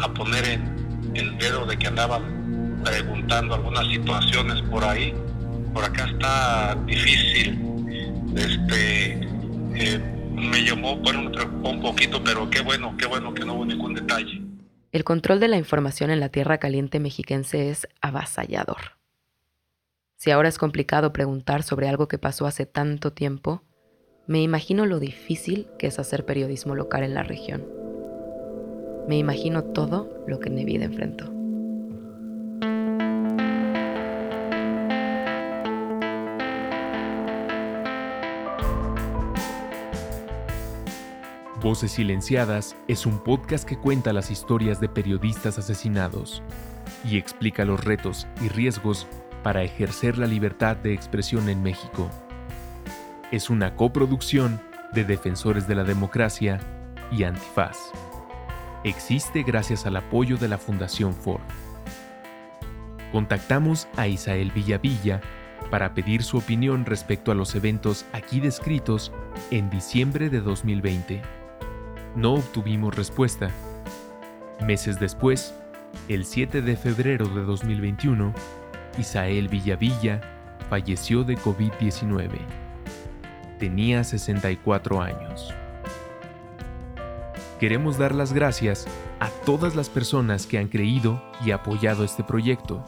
a, 0.02 0.14
poner 0.14 0.46
en 0.46 1.16
el 1.16 1.38
dedo 1.38 1.66
de 1.66 1.78
que 1.78 1.88
andaban 1.88 2.82
preguntando 2.84 3.56
algunas 3.56 3.88
situaciones 3.88 4.62
por 4.64 4.84
ahí. 4.84 5.14
Por 5.74 5.84
acá 5.84 6.06
está 6.06 6.76
difícil. 6.86 7.60
Este, 8.36 9.28
eh, 9.76 10.00
me 10.32 10.64
llamó, 10.64 10.98
bueno, 10.98 11.24
me 11.24 11.30
preocupó 11.32 11.70
un 11.70 11.82
poquito, 11.82 12.24
pero 12.24 12.50
qué 12.50 12.62
bueno, 12.62 12.96
qué 12.98 13.08
bueno 13.08 13.34
que 13.34 13.46
no 13.46 13.56
hubo 13.56 13.66
ningún 13.66 13.94
detalle. 13.94 14.42
El 14.92 15.04
control 15.04 15.40
de 15.40 15.48
la 15.48 15.58
información 15.58 16.12
en 16.12 16.20
la 16.20 16.30
Tierra 16.30 16.58
Caliente 16.58 17.00
mexiquense 17.00 17.70
es 17.70 17.88
avasallador. 18.02 18.98
Si 20.16 20.32
ahora 20.32 20.50
es 20.50 20.58
complicado 20.58 21.12
preguntar 21.12 21.64
sobre 21.64 21.90
algo 21.90 22.08
que 22.08 22.18
pasó 22.18 22.48
hace 22.48 22.66
tanto 22.66 23.12
tiempo, 23.12 23.64
me 24.28 24.42
imagino 24.42 24.86
lo 24.86 25.00
difícil 25.00 25.68
que 25.78 25.88
es 25.88 26.00
hacer 26.00 26.26
periodismo 26.26 26.76
local 26.76 27.04
en 27.04 27.14
la 27.14 27.24
región. 27.24 27.85
Me 29.08 29.18
imagino 29.18 29.64
todo 29.64 30.10
lo 30.26 30.40
que 30.40 30.50
Nevid 30.50 30.82
enfrentó. 30.82 31.32
Voces 41.62 41.94
Silenciadas 41.94 42.76
es 42.88 43.06
un 43.06 43.24
podcast 43.24 43.68
que 43.68 43.78
cuenta 43.78 44.14
las 44.14 44.30
historias 44.30 44.80
de 44.80 44.90
periodistas 44.90 45.58
asesinados 45.58 46.44
y 47.04 47.18
explica 47.18 47.66
los 47.66 47.84
retos 47.84 48.28
y 48.44 48.50
riesgos 48.50 49.08
para 49.44 49.64
ejercer 49.64 50.18
la 50.18 50.28
libertad 50.28 50.78
de 50.78 50.94
expresión 50.94 51.50
en 51.50 51.62
México. 51.62 52.10
Es 53.32 53.50
una 53.50 53.76
coproducción 53.76 54.60
de 54.94 55.06
Defensores 55.06 55.68
de 55.68 55.76
la 55.76 55.84
Democracia 55.84 56.60
y 57.12 57.24
Antifaz. 57.24 57.78
Existe 58.86 59.44
gracias 59.44 59.86
al 59.86 59.98
apoyo 59.98 60.38
de 60.38 60.48
la 60.48 60.58
Fundación 60.58 61.14
Ford. 61.14 61.42
Contactamos 63.12 63.90
a 63.98 64.08
Isael 64.08 64.52
Villavilla 64.52 65.20
para 65.70 65.94
pedir 65.94 66.24
su 66.24 66.38
opinión 66.38 66.86
respecto 66.86 67.32
a 67.32 67.36
los 67.36 67.54
eventos 67.56 68.06
aquí 68.14 68.40
descritos 68.40 69.12
en 69.52 69.70
diciembre 69.70 70.30
de 70.30 70.40
2020 70.40 71.22
no 72.16 72.36
obtuvimos 72.36 72.96
respuesta. 72.96 73.52
Meses 74.66 75.00
después, 75.00 75.54
el 76.08 76.26
7 76.26 76.62
de 76.62 76.78
febrero 76.78 77.28
de 77.28 77.42
2021, 77.42 78.34
Isael 78.98 79.50
Villavilla 79.50 80.22
falleció 80.70 81.26
de 81.26 81.38
COVID-19. 81.38 82.30
Tenía 83.60 84.04
64 84.06 85.02
años. 85.02 85.54
Queremos 87.60 87.98
dar 87.98 88.14
las 88.14 88.34
gracias 88.34 88.86
a 89.22 89.30
todas 89.46 89.76
las 89.76 89.90
personas 89.90 90.46
que 90.46 90.58
han 90.58 90.68
creído 90.68 91.24
y 91.46 91.52
apoyado 91.52 92.04
este 92.04 92.22
proyecto, 92.24 92.84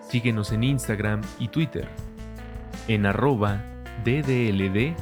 Síguenos 0.08 0.52
en 0.52 0.64
Instagram 0.64 1.22
y 1.40 1.48
Twitter 1.50 1.88
en 2.88 3.06
arroba 3.06 3.64
ddld-mx. 4.04 4.96